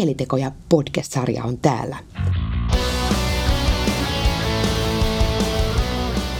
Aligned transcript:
Mielitekoja 0.00 0.52
podcast-sarja 0.68 1.44
on 1.44 1.58
täällä. 1.58 1.96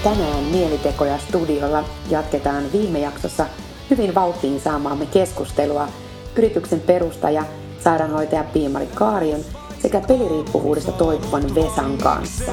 Tänään 0.05 0.45
Mielitekoja 0.45 1.19
studiolla 1.19 1.85
jatketaan 2.11 2.65
viime 2.73 2.99
jaksossa 3.01 3.47
hyvin 3.91 4.15
vauhtiin 4.15 4.61
saamaamme 4.61 5.07
keskustelua 5.07 5.89
yrityksen 6.37 6.81
perustaja, 6.81 7.45
sairaanhoitaja 7.85 8.45
Piimari 8.45 8.87
Kaarion 8.95 9.41
sekä 9.83 10.01
peliriippuvuudesta 10.01 10.93
toipuvan 10.93 11.55
Vesan 11.55 11.99
kanssa. 11.99 12.53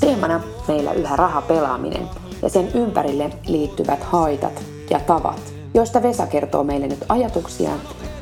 Teemana 0.00 0.40
meillä 0.68 0.92
yhä 0.92 1.16
rahapelaaminen 1.16 2.08
ja 2.42 2.48
sen 2.48 2.68
ympärille 2.74 3.30
liittyvät 3.46 4.02
haitat 4.02 4.62
ja 4.90 5.00
tavat, 5.00 5.54
joista 5.74 6.02
Vesa 6.02 6.26
kertoo 6.26 6.64
meille 6.64 6.86
nyt 6.86 7.04
ajatuksia 7.08 7.70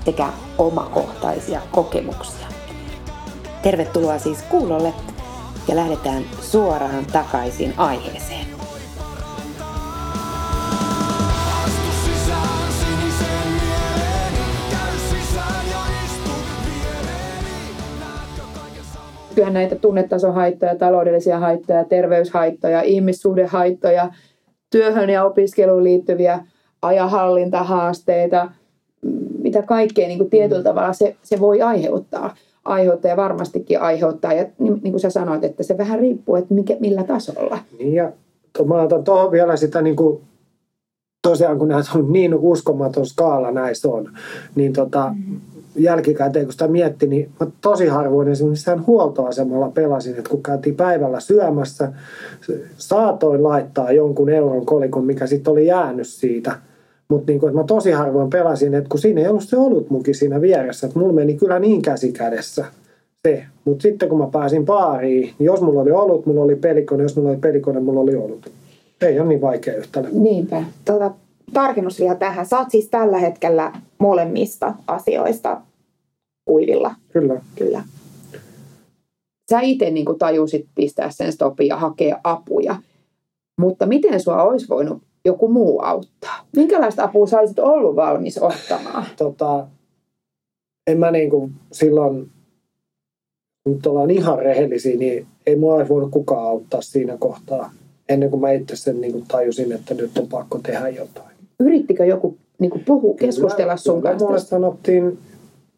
sekä 0.08 0.28
omakohtaisia 0.58 1.60
kokemuksia. 1.72 2.46
Tervetuloa 3.62 4.18
siis 4.18 4.42
kuulolle 4.42 4.92
ja 5.68 5.76
lähdetään 5.76 6.22
suoraan 6.40 7.06
takaisin 7.12 7.74
aiheeseen. 7.76 8.46
Kyllähän 19.34 19.54
näitä 19.54 19.76
tunnetasohaittoja, 19.76 20.76
taloudellisia 20.76 21.38
haittoja, 21.38 21.84
terveyshaittoja, 21.84 22.82
ihmissuhdehaittoja, 22.82 24.10
työhön 24.70 25.10
ja 25.10 25.24
opiskeluun 25.24 25.84
liittyviä 25.84 26.44
ajahallintahaasteita, 26.82 28.50
mitä 29.48 29.62
kaikkea 29.62 30.08
niin 30.08 30.18
kuin 30.18 30.30
tietyllä 30.30 30.62
tavalla 30.62 30.92
se, 30.92 31.16
se 31.22 31.40
voi 31.40 31.62
aiheuttaa. 31.62 32.34
Aiheuttaa 32.64 33.10
ja 33.10 33.16
varmastikin 33.16 33.80
aiheuttaa. 33.80 34.32
Ja 34.32 34.46
niin, 34.58 34.80
niin 34.82 34.92
kuin 34.92 35.00
sä 35.00 35.10
sanoit, 35.10 35.44
että 35.44 35.62
se 35.62 35.78
vähän 35.78 35.98
riippuu, 35.98 36.36
että 36.36 36.54
mikä, 36.54 36.76
millä 36.80 37.04
tasolla. 37.04 37.58
Niin 37.78 37.94
ja 37.94 38.12
mä 38.66 38.82
otan 38.82 39.04
tuohon 39.04 39.30
vielä 39.30 39.56
sitä 39.56 39.82
niin 39.82 39.96
kuin, 39.96 40.20
tosiaan 41.22 41.58
kun 41.58 41.68
näitä 41.68 41.90
on 41.94 42.12
niin 42.12 42.34
uskomaton 42.34 43.06
skaala 43.06 43.50
näissä 43.50 43.88
on, 43.88 44.10
niin 44.54 44.72
tota, 44.72 45.14
mm. 45.16 45.40
jälkikäteen 45.76 46.46
kun 46.46 46.52
sitä 46.52 46.68
mietti, 46.68 47.06
niin 47.06 47.30
mä 47.40 47.46
tosi 47.60 47.86
harvoin 47.86 48.28
esimerkiksi 48.28 48.70
huoltoasemalla 48.86 49.70
pelasin, 49.70 50.16
että 50.16 50.30
kun 50.30 50.42
käytiin 50.42 50.76
päivällä 50.76 51.20
syömässä, 51.20 51.92
saatoin 52.76 53.42
laittaa 53.42 53.92
jonkun 53.92 54.28
euron 54.28 54.66
kolikon, 54.66 55.04
mikä 55.04 55.26
sitten 55.26 55.52
oli 55.52 55.66
jäänyt 55.66 56.08
siitä– 56.08 56.56
mutta 57.08 57.32
niin 57.32 57.54
mä 57.54 57.64
tosi 57.64 57.90
harvoin 57.90 58.30
pelasin, 58.30 58.74
että 58.74 58.88
kun 58.88 59.00
siinä 59.00 59.20
ei 59.20 59.28
ollut 59.28 59.44
se 59.44 59.56
muki 59.88 60.14
siinä 60.14 60.40
vieressä, 60.40 60.86
että 60.86 60.98
mulla 60.98 61.12
meni 61.12 61.34
kyllä 61.34 61.58
niin 61.58 61.82
käsi 61.82 62.12
kädessä 62.12 62.64
se. 63.28 63.44
Mutta 63.64 63.82
sitten 63.82 64.08
kun 64.08 64.18
mä 64.18 64.28
pääsin 64.32 64.64
baariin, 64.64 65.34
niin 65.38 65.46
jos 65.46 65.60
mulla 65.60 65.80
oli 65.80 65.90
ollut, 65.90 66.26
mulla 66.26 66.42
oli 66.42 66.56
pelikone, 66.56 67.02
jos 67.02 67.16
mulla 67.16 67.30
oli 67.30 67.38
pelikone, 67.38 67.80
mulla 67.80 68.00
oli 68.00 68.16
ollut. 68.16 68.50
Ei 69.00 69.20
ole 69.20 69.28
niin 69.28 69.40
vaikea 69.40 69.76
yhtälö. 69.76 70.08
Niinpä. 70.12 70.64
Tota, 70.84 71.10
tarkennus 71.52 72.00
vielä 72.00 72.14
tähän. 72.14 72.46
Saat 72.46 72.70
siis 72.70 72.88
tällä 72.88 73.18
hetkellä 73.18 73.72
molemmista 73.98 74.74
asioista 74.86 75.60
kuivilla. 76.44 76.94
Kyllä. 77.12 77.40
Kyllä. 77.56 77.82
Sä 79.50 79.60
itse 79.60 79.90
niin 79.90 80.06
tajusit 80.18 80.66
pistää 80.74 81.10
sen 81.10 81.32
stopin 81.32 81.66
ja 81.66 81.76
hakea 81.76 82.20
apuja. 82.24 82.76
Mutta 83.60 83.86
miten 83.86 84.20
sua 84.20 84.42
olisi 84.42 84.68
voinut 84.68 85.02
joku 85.24 85.48
muu 85.48 85.80
auttaa? 85.80 86.46
Minkälaista 86.56 87.04
apua 87.04 87.26
sä 87.26 87.40
olisit 87.40 87.58
ollut 87.58 87.96
valmis 87.96 88.38
ottamaan? 88.38 89.04
Tota, 89.16 89.66
en 90.86 90.98
mä 90.98 91.10
niin 91.10 91.30
kuin 91.30 91.52
silloin, 91.72 92.30
nyt 93.68 93.86
ollaan 93.86 94.10
ihan 94.10 94.38
rehellisiä, 94.38 94.96
niin 94.96 95.26
ei 95.46 95.56
mua 95.56 95.74
olisi 95.74 95.88
voinut 95.88 96.10
kukaan 96.10 96.46
auttaa 96.46 96.82
siinä 96.82 97.16
kohtaa, 97.16 97.72
ennen 98.08 98.30
kuin 98.30 98.40
mä 98.40 98.52
itse 98.52 98.76
sen 98.76 99.00
niin 99.00 99.12
kuin 99.12 99.24
tajusin, 99.28 99.72
että 99.72 99.94
nyt 99.94 100.18
on 100.18 100.28
pakko 100.28 100.58
tehdä 100.58 100.88
jotain. 100.88 101.36
Yrittikö 101.60 102.04
joku 102.04 102.36
niin 102.58 102.70
kuin 102.70 102.84
puhu, 102.84 103.14
keskustella 103.14 103.76
sun 103.76 104.02
kanssa? 104.02 104.26
Mulle 104.26 104.40
sanottiin 104.40 105.18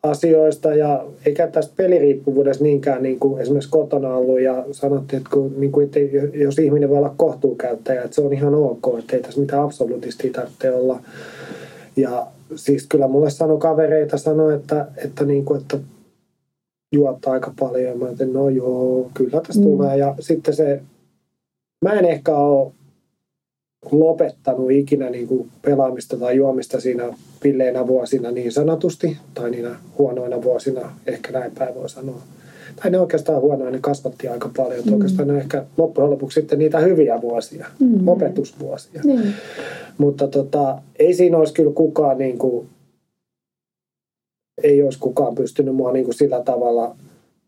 asioista 0.03 0.75
ja 0.75 1.07
eikä 1.27 1.47
tästä 1.47 1.73
peliriippuvuudesta 1.77 2.65
niinkään 2.65 3.03
niin 3.03 3.21
kuin 3.21 3.41
esimerkiksi 3.41 3.71
kotona 3.71 4.15
ollut 4.15 4.41
ja 4.41 4.65
sanottiin, 4.73 5.19
että, 5.19 5.31
kun, 5.31 5.55
niin 5.57 5.73
kuin, 5.73 5.85
että 5.85 5.99
jos 6.35 6.59
ihminen 6.59 6.89
voi 6.89 6.99
olla 6.99 7.15
kohtuukäyttäjä, 7.17 8.03
että 8.03 8.15
se 8.15 8.21
on 8.21 8.33
ihan 8.33 8.55
ok, 8.55 8.99
että 8.99 9.17
ei 9.17 9.23
tässä 9.23 9.41
mitään 9.41 9.63
absoluutisti 9.63 10.31
tarvitse 10.31 10.73
olla. 10.73 11.01
Ja 11.97 12.27
siis 12.55 12.87
kyllä 12.87 13.09
mulle 13.09 13.31
sanoi 13.31 13.59
kavereita 13.59 14.19
sanoi, 14.19 14.55
että, 14.55 14.87
että, 14.97 15.25
niin 15.25 15.45
kuin, 15.45 15.61
että 15.61 15.79
juot 16.93 17.27
aika 17.27 17.53
paljon. 17.59 17.99
Mä 17.99 18.05
ajattelin, 18.05 18.33
no 18.33 18.49
joo, 18.49 19.11
kyllä 19.15 19.41
tästä 19.41 19.63
mm. 19.63 19.63
tulee. 19.63 19.97
Ja 19.97 20.15
sitten 20.21 20.55
se, 20.55 20.81
mä 21.85 21.93
en 21.93 22.05
ehkä 22.05 22.37
ole 22.37 22.73
lopettanut 23.93 24.71
ikinä 24.71 25.11
niin 25.11 25.27
kuin 25.27 25.51
pelaamista 25.63 26.17
tai 26.17 26.37
juomista 26.37 26.81
siinä 26.81 27.15
villeinä 27.45 27.87
vuosina 27.87 28.31
niin 28.31 28.53
sanotusti, 28.53 29.17
tai 29.35 29.51
niinä 29.51 29.77
huonoina 29.99 30.43
vuosina, 30.43 30.93
ehkä 31.07 31.33
näin 31.33 31.53
päin 31.59 31.75
voi 31.75 31.89
sanoa. 31.89 32.23
Tai 32.83 32.91
ne 32.91 33.01
oikeastaan 33.01 33.41
huonoina, 33.41 33.71
ne 33.71 33.79
kasvatti 33.81 34.29
aika 34.29 34.51
paljon. 34.57 34.85
Mm. 34.87 34.93
Oikeastaan 34.93 35.29
ne 35.29 35.39
ehkä 35.39 35.65
loppujen 35.77 36.11
lopuksi 36.11 36.41
sitten 36.41 36.59
niitä 36.59 36.79
hyviä 36.79 37.21
vuosia, 37.21 37.67
mm. 37.79 38.09
opetusvuosia. 38.09 39.03
Mm. 39.05 39.33
Mutta 39.99 40.29
tota, 40.29 40.83
ei 40.99 41.15
siinä 41.15 41.39
olisi 41.39 41.55
kyllä 41.55 41.73
kukaan, 41.73 42.19
niin 42.19 42.39
kuin, 42.39 42.67
ei 44.63 44.83
olisi 44.83 44.99
kukaan 44.99 45.35
pystynyt 45.35 45.75
mua 45.75 45.93
niin 45.93 46.05
kuin 46.05 46.15
sillä 46.15 46.43
tavalla 46.43 46.97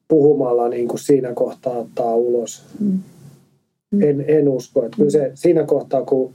puhumalla 0.08 0.68
niin 0.68 0.88
kuin 0.88 1.00
siinä 1.00 1.34
kohtaa 1.34 1.78
ottaa 1.78 2.14
ulos. 2.14 2.62
Mm 2.80 2.98
en, 4.00 4.24
en 4.28 4.48
usko. 4.48 4.84
Että 4.84 4.96
kyllä 4.96 5.10
se 5.10 5.30
siinä 5.34 5.64
kohtaa, 5.64 6.04
kun 6.04 6.32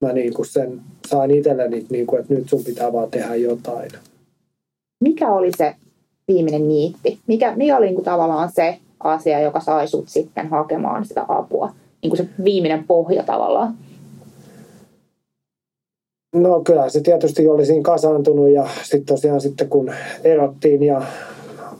mä 0.00 0.12
niin 0.12 0.34
kuin 0.34 0.46
sen 0.46 0.80
sain 1.06 1.30
itselleni, 1.30 1.86
niin 1.90 2.06
kuin, 2.06 2.20
että 2.20 2.34
nyt 2.34 2.48
sun 2.48 2.64
pitää 2.64 2.92
vaan 2.92 3.10
tehdä 3.10 3.34
jotain. 3.34 3.90
Mikä 5.00 5.32
oli 5.32 5.50
se 5.56 5.74
viimeinen 6.28 6.68
niitti? 6.68 7.18
Mikä, 7.26 7.56
mikä 7.56 7.76
oli 7.76 7.86
niin 7.86 7.94
kuin 7.94 8.04
tavallaan 8.04 8.50
se 8.52 8.78
asia, 9.00 9.40
joka 9.40 9.60
sai 9.60 9.88
sut 9.88 10.08
sitten 10.08 10.48
hakemaan 10.48 11.04
sitä 11.04 11.24
apua? 11.28 11.72
Niin 12.02 12.10
kuin 12.10 12.18
se 12.18 12.28
viimeinen 12.44 12.84
pohja 12.84 13.22
tavallaan. 13.22 13.74
No 16.34 16.60
kyllä 16.60 16.88
se 16.88 17.00
tietysti 17.00 17.48
oli 17.48 17.66
siinä 17.66 17.82
kasaantunut 17.82 18.48
ja 18.48 18.68
sitten 18.82 19.04
tosiaan 19.04 19.40
sitten 19.40 19.68
kun 19.68 19.92
erottiin 20.24 20.82
ja 20.82 21.02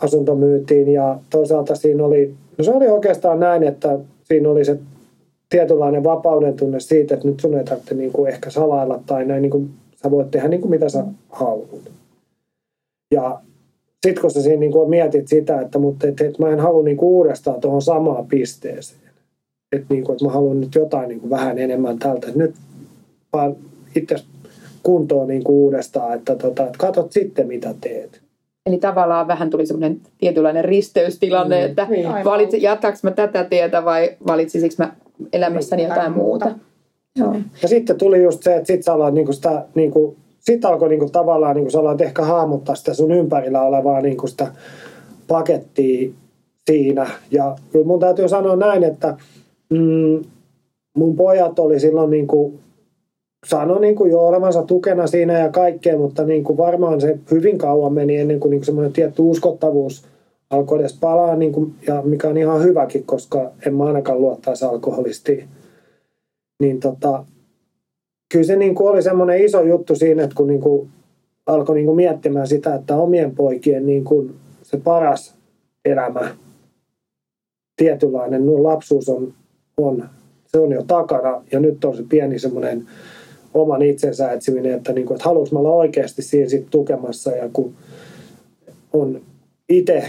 asunto 0.01 0.35
myytiin 0.35 0.89
ja 0.93 1.19
toisaalta 1.31 1.75
siinä 1.75 2.05
oli, 2.05 2.35
no 2.59 2.65
se 2.65 2.71
oli 2.71 2.89
oikeastaan 2.89 3.41
näin, 3.41 3.63
että 3.63 3.99
siinä 4.25 4.49
oli 4.49 4.65
se 4.65 4.79
tietynlainen 5.49 6.05
vapauden 6.05 6.57
tunne 6.57 6.81
siitä, 6.81 7.15
että 7.15 7.29
nyt 7.29 7.41
sun 7.41 7.59
ei 7.59 7.65
tarvitse 7.65 7.95
niin 7.95 8.13
kuin 8.13 8.33
ehkä 8.33 8.51
salailla 8.51 9.01
tai 9.07 9.25
näin, 9.25 9.43
niin 9.43 9.51
kuin, 9.51 9.71
sä 10.03 10.11
voit 10.11 10.31
tehdä 10.31 10.49
niin 10.49 10.61
kuin 10.61 10.71
mitä 10.71 10.89
sä 10.89 11.05
haluat. 11.29 11.91
Ja 13.15 13.41
sitten 14.07 14.21
kun 14.21 14.31
sä 14.31 14.43
siinä 14.43 14.61
niin 14.61 14.73
kuin 14.73 14.91
mietit 14.91 15.29
sitä, 15.29 15.61
että, 15.61 15.79
mutta 15.79 16.07
et, 16.07 16.21
et 16.21 16.39
mä 16.39 16.49
en 16.49 16.61
halua 16.61 16.85
niin 16.85 16.97
kuin 16.97 17.09
uudestaan 17.09 17.61
tuohon 17.61 17.83
samaan 17.83 18.27
pisteeseen. 18.27 19.01
Että, 19.73 19.95
niin 19.95 20.05
kuin, 20.05 20.15
että 20.15 20.25
mä 20.25 20.33
haluan 20.33 20.61
nyt 20.61 20.75
jotain 20.75 21.09
niin 21.09 21.21
kuin 21.21 21.31
vähän 21.31 21.59
enemmän 21.59 21.99
tältä. 21.99 22.27
Että 22.27 22.39
nyt 22.39 22.55
vaan 23.33 23.57
itse 23.97 24.17
kuntoon 24.83 25.29
niin 25.29 25.45
kuin 25.45 25.57
uudestaan, 25.57 26.15
että, 26.19 26.37
tota, 26.37 26.67
että 26.67 26.79
katsot 26.79 27.13
sitten 27.13 27.47
mitä 27.47 27.75
teet. 27.81 28.24
Eli 28.67 28.79
tavallaan 28.79 29.29
vähän 29.29 29.51
tuli 29.51 29.67
semmoinen 29.67 30.01
tietynlainen 30.19 30.65
risteystilanne, 30.65 31.61
mm. 31.61 31.67
että 31.67 31.87
niin. 31.91 32.09
valitsi, 32.25 32.63
jatkaks 32.63 33.03
mä 33.03 33.11
tätä 33.11 33.45
tietä 33.45 33.85
vai 33.85 34.17
valitsisiko 34.27 34.75
mä 34.79 34.93
elämässäni 35.33 35.83
niin, 35.83 35.89
jotain 35.89 36.13
muuta. 36.13 36.45
muuta. 36.45 36.61
Joo. 37.17 37.37
Ja 37.63 37.69
sitten 37.69 37.99
tuli 37.99 38.23
just 38.23 38.43
se, 38.43 38.57
että 38.57 38.67
sitten 38.67 38.83
sä 38.83 38.93
aloit 38.93 39.15
niinku 39.15 39.33
sitä, 39.33 39.65
niinku, 39.75 40.17
sit 40.41 40.65
alkoi 40.65 40.89
niinku 40.89 41.11
tavallaan, 41.11 41.57
niinku 41.57 41.71
sä 41.71 41.79
aloit 41.79 42.01
ehkä 42.01 42.23
hahmottaa 42.23 42.75
sitä 42.75 42.95
sun 42.95 43.13
ympärillä 43.13 43.63
olevaa 43.63 44.01
niinku 44.01 44.27
sitä 44.27 44.53
pakettia 45.29 46.11
siinä. 46.71 47.07
Ja 47.31 47.57
kyllä 47.73 47.87
mun 47.87 48.01
täytyy 48.01 48.29
sanoa 48.29 48.57
näin, 48.57 48.85
että 48.85 49.17
mm, 49.71 50.25
mun 50.97 51.17
pojat 51.17 51.59
oli 51.59 51.81
silloin 51.81 52.11
niinku 52.11 52.55
sanoi 53.45 53.81
niin 53.81 53.95
kuin 53.95 54.11
jo 54.11 54.21
olevansa 54.21 54.63
tukena 54.63 55.07
siinä 55.07 55.39
ja 55.39 55.49
kaikkea, 55.49 55.99
mutta 55.99 56.25
niin 56.25 56.45
kuin 56.45 56.57
varmaan 56.57 57.01
se 57.01 57.19
hyvin 57.31 57.59
kauan 57.59 57.93
meni 57.93 58.17
ennen 58.17 58.41
kuin, 58.41 58.51
niin 58.51 58.61
kuin 58.61 58.67
semmoinen 58.67 58.93
tietty 58.93 59.23
uskottavuus 59.23 60.05
alkoi 60.51 60.81
edes 60.81 60.99
palaa, 61.01 61.37
niin 61.37 61.53
kuin, 61.53 61.75
ja 61.87 62.03
mikä 62.03 62.29
on 62.29 62.37
ihan 62.37 62.63
hyväkin, 62.63 63.05
koska 63.05 63.51
en 63.67 63.75
mä 63.75 63.85
ainakaan 63.85 64.21
luottaisi 64.21 64.65
alkoholistiin. 64.65 65.49
Niin 66.61 66.81
tota, 66.81 67.25
kyllä 68.33 68.45
se 68.45 68.57
niin 68.57 68.75
kuin 68.75 68.91
oli 68.91 69.03
semmoinen 69.03 69.45
iso 69.45 69.63
juttu 69.63 69.97
siinä, 69.97 70.23
että 70.23 70.37
kun 70.37 70.47
niin 70.47 70.61
kuin 70.61 70.89
alkoi 71.47 71.75
niin 71.75 71.87
kuin 71.87 71.97
miettimään 71.97 72.47
sitä, 72.47 72.75
että 72.75 72.97
omien 72.97 73.35
poikien 73.35 73.87
niin 73.87 74.05
kuin 74.05 74.35
se 74.63 74.77
paras 74.77 75.35
elämä, 75.85 76.35
tietynlainen 77.77 78.63
lapsuus 78.63 79.09
on, 79.09 79.33
on, 79.77 80.09
se 80.47 80.59
on 80.59 80.73
jo 80.73 80.83
takana 80.83 81.43
ja 81.53 81.61
nyt 81.61 81.85
on 81.85 81.97
se 81.97 82.05
pieni 82.09 82.39
semmoinen 82.39 82.87
oman 83.55 83.83
itsensä 83.83 84.33
etsiminen, 84.33 84.75
että, 84.75 84.93
niin 84.93 85.07
kuin, 85.07 85.17
että 85.17 85.29
haluaisin 85.29 85.59
olla 85.59 85.73
oikeasti 85.73 86.23
siinä 86.23 86.49
sit 86.49 86.67
tukemassa 86.71 87.31
ja 87.31 87.49
kun 87.53 87.75
on 88.93 89.21
itse 89.69 90.05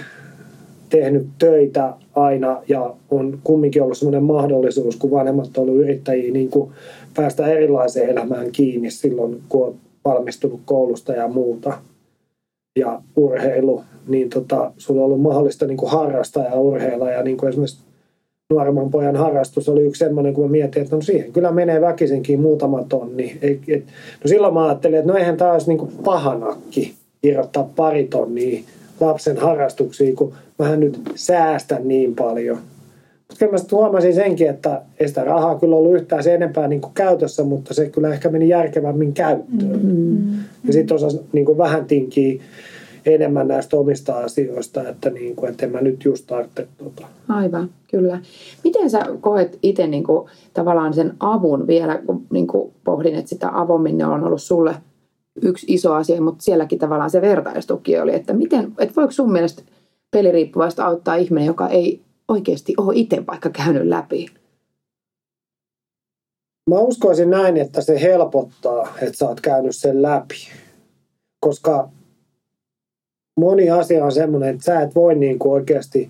tehnyt 0.89 1.27
töitä 1.39 1.93
aina 2.15 2.61
ja 2.67 2.93
on 3.11 3.39
kumminkin 3.43 3.81
ollut 3.81 3.97
sellainen 3.97 4.23
mahdollisuus, 4.23 4.95
kun 4.95 5.11
vanhemmat 5.11 5.57
on 5.57 5.69
ollut 5.69 5.81
yrittäjiä, 5.81 6.31
niin 6.31 6.49
kuin 6.49 6.71
päästä 7.15 7.47
erilaiseen 7.47 8.09
elämään 8.09 8.51
kiinni 8.51 8.91
silloin, 8.91 9.41
kun 9.49 9.67
on 9.67 9.75
valmistunut 10.05 10.59
koulusta 10.65 11.13
ja 11.13 11.27
muuta. 11.27 11.77
Ja 12.79 13.01
urheilu, 13.15 13.83
niin 14.07 14.29
tota, 14.29 14.71
sulla 14.77 15.01
on 15.01 15.05
ollut 15.05 15.21
mahdollista 15.21 15.67
niin 15.67 15.77
kuin 15.77 15.91
harrastaa 15.91 16.43
ja 16.43 16.55
urheilla. 16.55 17.11
Ja 17.11 17.23
niin 17.23 17.37
kuin 17.37 17.49
esimerkiksi 17.49 17.83
nuoremman 18.49 18.91
pojan 18.91 19.15
harrastus 19.15 19.69
oli 19.69 19.81
yksi 19.81 19.99
semmoinen, 19.99 20.33
kun 20.33 20.45
mä 20.45 20.51
mietin, 20.51 20.83
että 20.83 20.95
no 20.95 21.01
siihen 21.01 21.31
kyllä 21.31 21.51
menee 21.51 21.81
väkisinkin 21.81 22.39
muutama 22.39 22.83
tonni. 22.83 23.37
Et, 23.41 23.59
et, 23.67 23.83
no 24.23 24.27
silloin 24.27 24.53
mä 24.53 24.65
ajattelin, 24.65 24.99
että 24.99 25.11
no 25.11 25.17
eihän 25.17 25.37
tämä 25.37 25.51
olisi 25.51 25.67
niin 25.67 25.77
kuin 25.77 25.91
pahanakki 26.03 26.93
irrottaa 27.23 27.69
pari 27.75 28.03
tonnia 28.03 28.63
lapsen 28.99 29.37
harrastuksiin, 29.37 30.15
kun 30.15 30.33
mähän 30.59 30.79
nyt 30.79 30.99
säästän 31.15 31.87
niin 31.87 32.15
paljon. 32.15 32.57
Mutta 33.27 33.39
kyllä 33.39 33.51
mä 33.51 33.57
huomasin 33.71 34.13
senkin, 34.13 34.49
että 34.49 34.81
ei 34.99 35.07
sitä 35.07 35.23
rahaa 35.23 35.59
kyllä 35.59 35.75
ollut 35.75 35.95
yhtään 35.95 36.23
se 36.23 36.33
enempää 36.33 36.67
niin 36.67 36.81
kuin 36.81 36.93
käytössä, 36.93 37.43
mutta 37.43 37.73
se 37.73 37.89
kyllä 37.89 38.13
ehkä 38.13 38.29
meni 38.29 38.49
järkevämmin 38.49 39.13
käyttöön. 39.13 39.85
Mm-hmm. 39.85 40.39
Ja 40.67 40.73
sitten 40.73 40.95
osasi 40.95 41.19
niin 41.33 41.45
kuin 41.45 41.57
vähän 41.57 41.85
tinkiä 41.85 42.41
enemmän 43.05 43.47
näistä 43.47 43.77
omista 43.77 44.17
asioista, 44.17 44.89
että, 44.89 45.09
niin 45.09 45.35
kuin, 45.35 45.51
että 45.51 45.65
en 45.65 45.71
mä 45.71 45.81
nyt 45.81 46.05
just 46.05 46.27
tarvitse 46.27 46.67
tota. 46.77 47.07
Aivan, 47.29 47.69
kyllä. 47.91 48.19
Miten 48.63 48.89
sä 48.89 49.05
koet 49.21 49.59
itse 49.63 49.87
niin 49.87 50.03
kuin, 50.03 50.29
tavallaan 50.53 50.93
sen 50.93 51.13
avun 51.19 51.67
vielä, 51.67 51.97
kun 52.05 52.25
niin 52.31 52.47
kuin 52.47 52.73
pohdin, 52.83 53.15
että 53.15 53.29
sitä 53.29 53.49
avominen 53.53 54.07
on 54.07 54.23
ollut 54.23 54.41
sulle 54.41 54.75
yksi 55.41 55.65
iso 55.69 55.93
asia, 55.93 56.21
mutta 56.21 56.43
sielläkin 56.43 56.79
tavallaan 56.79 57.09
se 57.09 57.21
vertaistuki 57.21 57.99
oli, 57.99 58.15
että, 58.15 58.33
miten, 58.33 58.73
että 58.79 58.95
voiko 58.95 59.11
sun 59.11 59.31
mielestä 59.31 59.63
peliriippuvaista 60.11 60.85
auttaa 60.85 61.15
ihminen, 61.15 61.47
joka 61.47 61.69
ei 61.69 62.01
oikeasti 62.27 62.73
ole 62.77 62.93
itse 62.95 63.23
vaikka 63.27 63.49
käynyt 63.49 63.87
läpi? 63.87 64.27
Mä 66.69 66.79
uskoisin 66.79 67.29
näin, 67.29 67.57
että 67.57 67.81
se 67.81 68.01
helpottaa, 68.01 68.87
että 69.01 69.17
sä 69.17 69.27
oot 69.27 69.41
käynyt 69.41 69.75
sen 69.75 70.01
läpi. 70.01 70.35
Koska 71.39 71.89
moni 73.35 73.69
asia 73.69 74.05
on 74.05 74.11
semmoinen, 74.11 74.49
että 74.49 74.63
sä 74.63 74.81
et 74.81 74.95
voi 74.95 75.15
niin 75.15 75.39
kuin 75.39 75.51
oikeasti 75.51 76.09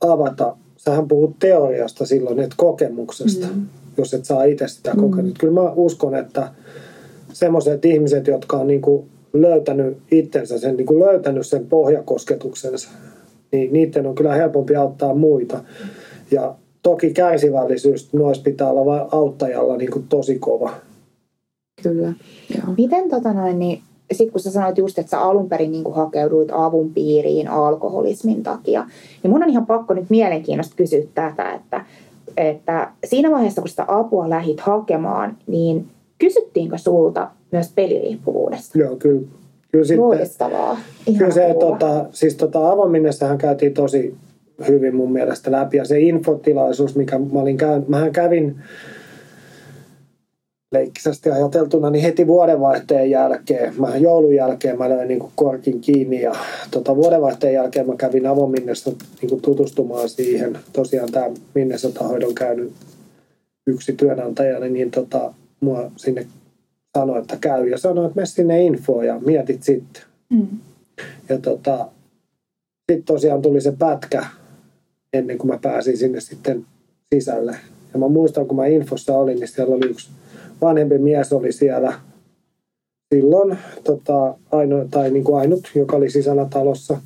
avata. 0.00 0.56
Sähän 0.76 1.08
puhut 1.08 1.38
teoriasta 1.38 2.06
silloin, 2.06 2.38
että 2.38 2.54
kokemuksesta, 2.58 3.46
mm. 3.46 3.66
jos 3.96 4.14
et 4.14 4.24
saa 4.24 4.44
itse 4.44 4.68
sitä 4.68 4.92
kokenut. 4.96 5.32
Mm. 5.32 5.38
Kyllä 5.40 5.60
mä 5.60 5.72
uskon, 5.76 6.14
että 6.14 6.48
semmoiset 7.32 7.84
ihmiset, 7.84 8.26
jotka 8.26 8.56
on 8.56 8.66
niin 8.66 8.82
kuin 8.82 9.06
löytänyt 9.32 9.98
itsensä, 10.10 10.58
sen, 10.58 10.76
niin 10.76 10.86
kuin 10.86 11.00
löytänyt 11.00 11.46
sen 11.46 11.66
pohjakosketuksensa, 11.66 12.90
niin 13.52 13.72
niiden 13.72 14.06
on 14.06 14.14
kyllä 14.14 14.34
helpompi 14.34 14.76
auttaa 14.76 15.14
muita. 15.14 15.64
Ja 16.30 16.54
toki 16.82 17.10
kärsivällisyys 17.10 18.12
noissa 18.12 18.42
pitää 18.42 18.70
olla 18.70 19.08
auttajalla 19.12 19.76
niin 19.76 19.90
kuin 19.90 20.08
tosi 20.08 20.38
kova. 20.38 20.74
Kyllä. 21.82 22.12
Joo. 22.54 22.74
Miten 22.76 23.10
tota 23.10 23.32
noin, 23.32 23.58
niin 23.58 23.82
sitten 24.14 24.32
kun 24.32 24.40
sä 24.40 24.50
sanoit 24.50 24.78
just, 24.78 24.98
että 24.98 25.10
sä 25.10 25.20
alun 25.20 25.48
perin 25.48 25.72
niin 25.72 25.94
hakeuduit 25.94 26.48
avun 26.52 26.90
piiriin 26.94 27.48
alkoholismin 27.48 28.42
takia, 28.42 28.86
niin 29.22 29.30
mun 29.30 29.42
on 29.42 29.50
ihan 29.50 29.66
pakko 29.66 29.94
nyt 29.94 30.10
mielenkiinnosta 30.10 30.76
kysyä 30.76 31.02
tätä, 31.14 31.52
että, 31.52 31.84
että 32.36 32.88
siinä 33.04 33.30
vaiheessa, 33.30 33.60
kun 33.60 33.68
sitä 33.68 33.84
apua 33.88 34.30
lähit 34.30 34.60
hakemaan, 34.60 35.36
niin 35.46 35.86
kysyttiinkö 36.18 36.78
sulta 36.78 37.30
myös 37.52 37.72
peliriippuvuudesta? 37.74 38.78
Joo, 38.78 38.96
kyllä. 38.96 39.22
Kyllä, 39.72 39.84
sitten, 39.84 40.04
Loistavaa. 40.04 40.76
Ihan 41.06 41.18
kyllä 41.18 41.30
se, 41.30 41.54
tota, 41.60 42.04
siis 42.10 42.34
tota, 42.34 42.70
avominnessahan 42.70 43.38
käytiin 43.38 43.74
tosi 43.74 44.14
hyvin 44.68 44.96
mun 44.96 45.12
mielestä 45.12 45.52
läpi. 45.52 45.76
Ja 45.76 45.84
se 45.84 46.00
infotilaisuus, 46.00 46.96
mikä 46.96 47.18
mä 47.18 47.40
olin 47.40 47.56
käynyt, 47.56 47.88
mähän 47.88 48.12
kävin 48.12 48.56
leikkisästi 50.72 51.30
ajateltuna, 51.30 51.90
niin 51.90 52.04
heti 52.04 52.26
vuodenvaihteen 52.26 53.10
jälkeen, 53.10 53.74
mä 53.78 53.96
joulun 53.96 54.34
jälkeen 54.34 54.78
mä 54.78 54.88
löin 54.88 55.08
niin 55.08 55.22
korkin 55.34 55.80
kiinni 55.80 56.20
ja 56.20 56.36
tota, 56.70 56.96
vuodenvaihteen 56.96 57.54
jälkeen 57.54 57.86
mä 57.86 57.96
kävin 57.96 58.26
avominnessa 58.26 58.92
niin 59.22 59.40
tutustumaan 59.40 60.08
siihen. 60.08 60.58
Tosiaan 60.72 61.12
tämä 61.12 61.30
Minnesota-hoidon 61.54 62.34
käynyt 62.34 62.72
yksi 63.66 63.92
työnantaja, 63.92 64.60
niin 64.60 64.90
tota, 64.90 65.34
mua 65.60 65.90
sinne 65.96 66.26
sanoi, 66.98 67.18
että 67.18 67.36
käy 67.40 67.68
ja 67.68 67.78
sanoi, 67.78 68.06
että 68.06 68.16
mene 68.16 68.26
sinne 68.26 68.62
infoon 68.62 69.06
ja 69.06 69.20
mietit 69.26 69.62
sitten. 69.62 70.02
Mm. 70.30 70.46
Ja 71.28 71.38
tota, 71.38 71.88
sitten 72.92 73.04
tosiaan 73.04 73.42
tuli 73.42 73.60
se 73.60 73.72
pätkä 73.78 74.26
ennen 75.12 75.38
kuin 75.38 75.50
mä 75.50 75.58
pääsin 75.58 75.96
sinne 75.96 76.20
sitten 76.20 76.66
sisälle. 77.14 77.56
Ja 77.92 77.98
mä 77.98 78.08
muistan, 78.08 78.46
kun 78.46 78.56
mä 78.56 78.66
infossa 78.66 79.18
olin, 79.18 79.40
niin 79.40 79.48
siellä 79.48 79.74
oli 79.74 79.86
yksi 79.86 80.10
vanhempi 80.62 80.98
mise 80.98 81.34
oli 81.34 81.52
siellä 81.52 81.92
silloin 83.14 83.58
tota, 83.84 84.34
aino, 84.52 84.84
tai 84.90 85.10
niin 85.10 85.24
kuin 85.24 85.40
ainut, 85.40 85.70
joka 85.74 85.96
oli 85.96 86.10
sisällä 86.10 86.46
talossa. 86.50 86.98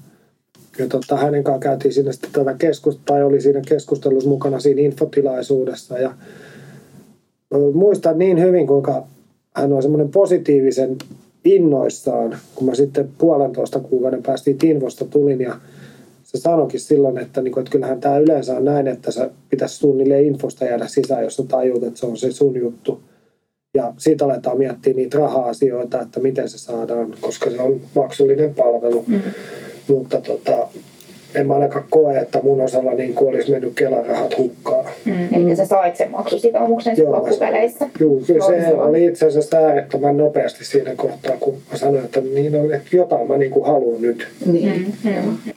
Ja 0.78 0.86
tota, 0.86 1.16
hänen 1.16 1.44
kanssaan 1.44 1.60
käytiin 1.60 1.94
sinne 1.94 2.12
sitten 2.12 2.30
tätä 2.32 2.52
keskust- 2.52 3.00
tai 3.04 3.24
oli 3.24 3.40
siinä 3.40 3.60
keskustelussa 3.68 4.28
mukana 4.28 4.60
siinä 4.60 4.80
infotilaisuudessa. 4.80 5.98
Ja 5.98 6.14
muistan 7.74 8.18
niin 8.18 8.40
hyvin, 8.40 8.66
kuinka 8.66 9.06
hän 9.56 9.72
on 9.72 9.82
semmoinen 9.82 10.08
positiivisen 10.08 10.96
innoissaan, 11.44 12.36
kun 12.54 12.66
mä 12.66 12.74
sitten 12.74 13.08
puolentoista 13.18 13.80
kuukauden 13.80 14.22
päästiin 14.22 14.58
Infosta 14.62 15.04
tulin 15.04 15.40
ja 15.40 15.56
se 16.24 16.38
sanoikin 16.38 16.80
silloin, 16.80 17.18
että, 17.18 17.42
niin 17.42 17.52
kuin, 17.52 17.62
että 17.62 17.72
kyllähän 17.72 18.00
tämä 18.00 18.18
yleensä 18.18 18.56
on 18.56 18.64
näin, 18.64 18.86
että 18.86 19.10
sä 19.10 19.30
pitäisi 19.50 19.76
suunnilleen 19.76 20.24
infosta 20.24 20.64
jäädä 20.64 20.86
sisään, 20.86 21.24
jos 21.24 21.36
sä 21.36 21.42
tajut, 21.48 21.82
että 21.82 22.00
se 22.00 22.06
on 22.06 22.16
se 22.16 22.32
sun 22.32 22.56
juttu. 22.56 23.00
Ja 23.76 23.92
siitä 23.98 24.24
aletaan 24.24 24.58
miettiä 24.58 24.94
niitä 24.94 25.18
raha-asioita, 25.18 26.00
että 26.00 26.20
miten 26.20 26.48
se 26.48 26.58
saadaan, 26.58 27.14
koska 27.20 27.50
se 27.50 27.60
on 27.60 27.80
maksullinen 27.94 28.54
palvelu. 28.54 29.04
Mm-hmm. 29.08 29.32
Mutta 29.88 30.20
tota, 30.20 30.68
en 31.34 31.46
mä 31.46 31.54
ainakaan 31.54 31.84
koe, 31.90 32.18
että 32.18 32.40
mun 32.42 32.60
osalla 32.60 32.92
niin 32.94 33.14
kuin 33.14 33.28
olisi 33.28 33.50
mennyt 33.50 33.74
Kelan-rahat 33.74 34.38
hukkaan. 34.38 34.84
Mm. 35.04 35.28
Eli 35.34 35.56
sä 35.56 35.66
sait 35.66 35.96
sen 35.96 36.10
maksusitoumuksen 36.10 36.96
Joo, 36.98 37.12
loppupeleissä? 37.12 37.88
Joo, 38.00 38.20
kyllä 38.26 38.46
se 38.46 38.74
oli 38.74 39.04
itse 39.04 39.26
asiassa 39.26 39.56
äärettömän 39.56 40.16
nopeasti 40.16 40.64
siinä 40.64 40.94
kohtaa, 40.96 41.36
kun 41.36 41.54
mä 41.70 41.76
sanoin, 41.76 42.04
että 42.04 42.20
niin 42.20 42.56
on, 42.56 42.74
että 42.74 42.96
jotain 42.96 43.28
mä 43.28 43.36
niin 43.36 43.50
kuin 43.50 43.66
haluan 43.66 44.02
nyt. 44.02 44.28
Niin. 44.46 44.94
Mm. 45.04 45.52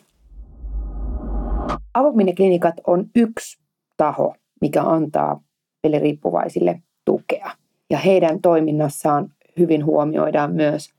Avomineklinikat 1.93 2.75
on 2.87 3.05
yksi 3.15 3.59
taho, 3.97 4.35
mikä 4.61 4.83
antaa 4.83 5.41
peliriippuvaisille 5.81 6.79
tukea. 7.05 7.51
Ja 7.89 7.97
heidän 7.97 8.41
toiminnassaan 8.41 9.29
hyvin 9.59 9.85
huomioidaan 9.85 10.53
myös 10.53 10.89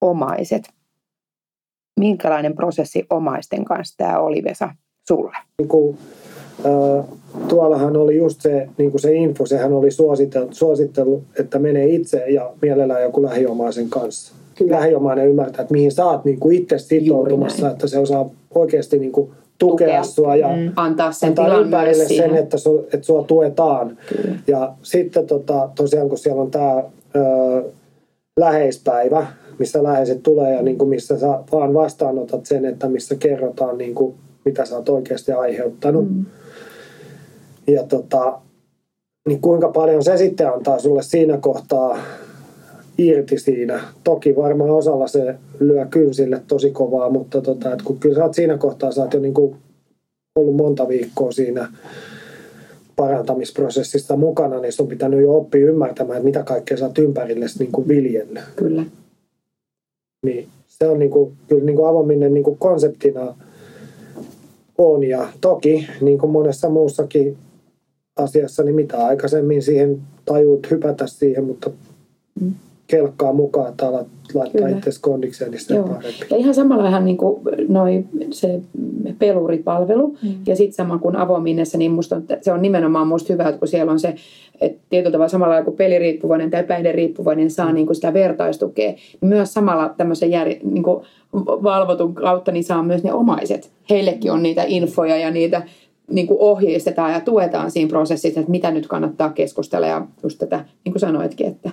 omaiset 0.00 0.62
minkälainen 2.00 2.54
prosessi 2.54 3.04
omaisten 3.10 3.64
kanssa 3.64 3.96
tämä 3.96 4.18
oli 4.18 4.44
Vesa 4.44 4.68
sulle? 5.08 5.36
Niin 5.58 5.68
kuin, 5.68 5.98
äh, 6.66 7.04
tuollahan 7.48 7.96
oli 7.96 8.16
just 8.16 8.40
se, 8.40 8.68
niin 8.78 8.90
kuin 8.90 9.00
se 9.00 9.14
info, 9.14 9.46
sehän 9.46 9.72
oli 9.72 9.90
suositellut, 9.90 10.54
suositellut, 10.54 11.22
että 11.38 11.58
menee 11.58 11.86
itse 11.86 12.30
ja 12.30 12.52
mielellään 12.62 13.02
joku 13.02 13.22
lähiomaisen 13.22 13.90
kanssa. 13.90 14.34
Kyllä. 14.54 14.76
Lähiomainen 14.76 15.28
ymmärtää, 15.28 15.62
että 15.62 15.74
mihin 15.74 15.92
sä 15.92 16.04
oot 16.04 16.24
niin 16.24 16.40
kuin 16.40 16.56
itse 16.56 16.78
sitoutumassa, 16.78 17.70
että 17.70 17.86
se 17.86 17.98
osaa 17.98 18.30
oikeasti 18.54 18.98
niin 18.98 19.12
kuin 19.12 19.30
tukea, 19.62 19.86
tukea 19.86 20.04
sua 20.04 20.36
ja 20.36 20.48
mm. 20.48 20.72
antaa 20.76 21.12
sen 21.12 21.28
antaa 21.28 21.58
ympärille 21.58 22.04
sen, 22.04 22.36
että, 22.36 22.58
su, 22.58 22.86
että 22.92 23.06
sua 23.06 23.22
tuetaan. 23.22 23.98
Kyllä. 24.08 24.36
Ja 24.46 24.74
sitten 24.82 25.26
tota, 25.26 25.68
tosiaan, 25.74 26.08
kun 26.08 26.18
siellä 26.18 26.42
on 26.42 26.50
tämä 26.50 26.82
läheispäivä, 28.36 29.26
missä 29.58 29.82
läheiset 29.82 30.22
tulee 30.22 30.54
ja 30.54 30.62
niin 30.62 30.78
kuin 30.78 30.88
missä 30.88 31.18
sä 31.18 31.38
vaan 31.52 31.74
vastaanotat 31.74 32.46
sen, 32.46 32.64
että 32.64 32.88
missä 32.88 33.14
kerrotaan 33.14 33.78
niin 33.78 33.94
kuin, 33.94 34.14
mitä 34.44 34.64
sä 34.64 34.76
oot 34.76 34.88
oikeasti 34.88 35.32
aiheuttanut. 35.32 36.10
Mm. 36.10 36.24
Ja 37.66 37.82
tota, 37.82 38.38
niin 39.28 39.40
kuinka 39.40 39.68
paljon 39.68 40.04
se 40.04 40.16
sitten 40.16 40.52
antaa 40.52 40.78
sulle 40.78 41.02
siinä 41.02 41.38
kohtaa 41.38 41.98
irti 43.06 43.38
siinä. 43.38 43.80
Toki 44.04 44.36
varmaan 44.36 44.70
osalla 44.70 45.08
se 45.08 45.34
lyö 45.60 45.86
kynsille 45.86 46.42
tosi 46.48 46.70
kovaa, 46.70 47.10
mutta 47.10 47.40
tota, 47.40 47.72
että 47.72 47.84
kun 47.84 47.98
kyllä 47.98 48.14
sä 48.14 48.24
oot 48.24 48.34
siinä 48.34 48.58
kohtaa, 48.58 48.92
sä 48.92 49.02
oot 49.02 49.14
jo 49.14 49.20
niin 49.20 49.34
kuin 49.34 49.56
ollut 50.34 50.56
monta 50.56 50.88
viikkoa 50.88 51.32
siinä 51.32 51.68
parantamisprosessissa 52.96 54.16
mukana, 54.16 54.60
niin 54.60 54.72
sun 54.72 54.88
pitänyt 54.88 55.22
jo 55.22 55.36
oppia 55.36 55.66
ymmärtämään, 55.66 56.16
että 56.16 56.24
mitä 56.24 56.42
kaikkea 56.42 56.76
sä 56.76 56.86
oot 56.86 56.98
ympärille 56.98 57.46
niin 57.58 57.72
kuin 57.72 57.88
viljellyt. 57.88 58.42
Kyllä. 58.56 58.84
Niin 60.26 60.48
se 60.68 60.88
on 60.88 60.98
niin 60.98 61.10
kuin, 61.10 61.32
kyllä 61.48 61.64
niin 61.64 61.76
kuin 61.76 61.88
avominen 61.88 62.34
niin 62.34 62.44
kuin 62.44 62.58
konseptina 62.58 63.34
on. 64.78 65.04
Ja 65.04 65.28
toki, 65.40 65.88
niin 66.00 66.18
kuin 66.18 66.32
monessa 66.32 66.68
muussakin 66.68 67.36
asiassa, 68.16 68.62
niin 68.62 68.74
mitä 68.74 69.06
aikaisemmin 69.06 69.62
siihen 69.62 70.00
tajuut 70.24 70.70
hypätä 70.70 71.06
siihen, 71.06 71.44
mutta 71.44 71.70
mm. 72.40 72.54
Kelkkaa 72.96 73.32
mukaan, 73.32 73.74
alat 73.82 74.06
laittaa 74.34 74.62
Kyllä. 74.62 74.78
itse 74.78 74.90
kondikseen, 75.00 75.50
niin 75.50 75.60
sitä 75.60 75.74
Joo. 75.74 75.84
parempi. 75.84 76.26
Ja 76.30 76.36
ihan 76.36 76.54
samallahan 76.54 77.04
niin 77.04 77.16
kuin 77.16 77.42
noi, 77.68 78.04
se 78.30 78.60
peluripalvelu 79.18 80.16
Mm. 80.22 80.34
ja 80.46 80.56
sitten 80.56 80.72
sama 80.74 80.98
kuin 80.98 81.16
avominnessä, 81.16 81.78
niin 81.78 81.90
musta 81.90 82.16
on, 82.16 82.24
se 82.40 82.52
on 82.52 82.62
nimenomaan 82.62 83.06
musta 83.06 83.32
hyvä, 83.32 83.48
että 83.48 83.58
kun 83.58 83.68
siellä 83.68 83.92
on 83.92 84.00
se, 84.00 84.14
että 84.60 84.78
tietyllä 84.90 85.12
tavalla 85.12 85.28
samalla 85.28 85.62
kuin 85.64 85.76
peliriippuvainen 85.76 86.50
tai 86.50 86.64
päihderiippuvainen 86.64 87.50
saa 87.50 87.72
niin 87.72 87.86
kuin 87.86 87.96
sitä 87.96 88.12
vertaistukea, 88.12 88.90
niin 88.90 89.28
myös 89.28 89.54
samalla 89.54 89.94
tämmöisen 89.96 90.30
jär, 90.30 90.48
niin 90.62 90.82
kuin 90.82 91.04
valvotun 91.46 92.14
kautta 92.14 92.52
niin 92.52 92.64
saa 92.64 92.82
myös 92.82 93.02
ne 93.02 93.12
omaiset. 93.12 93.70
Heillekin 93.90 94.32
on 94.32 94.42
niitä 94.42 94.64
infoja 94.66 95.16
ja 95.16 95.30
niitä 95.30 95.62
niin 96.10 96.26
kuin 96.26 96.40
ohjeistetaan 96.40 97.12
ja 97.12 97.20
tuetaan 97.20 97.70
siinä 97.70 97.88
prosessissa, 97.88 98.40
että 98.40 98.50
mitä 98.50 98.70
nyt 98.70 98.86
kannattaa 98.86 99.30
keskustella 99.30 99.86
ja 99.86 100.06
just 100.22 100.38
tätä, 100.38 100.64
niin 100.84 100.92
kuin 100.92 101.00
sanoitkin, 101.00 101.46
että 101.46 101.70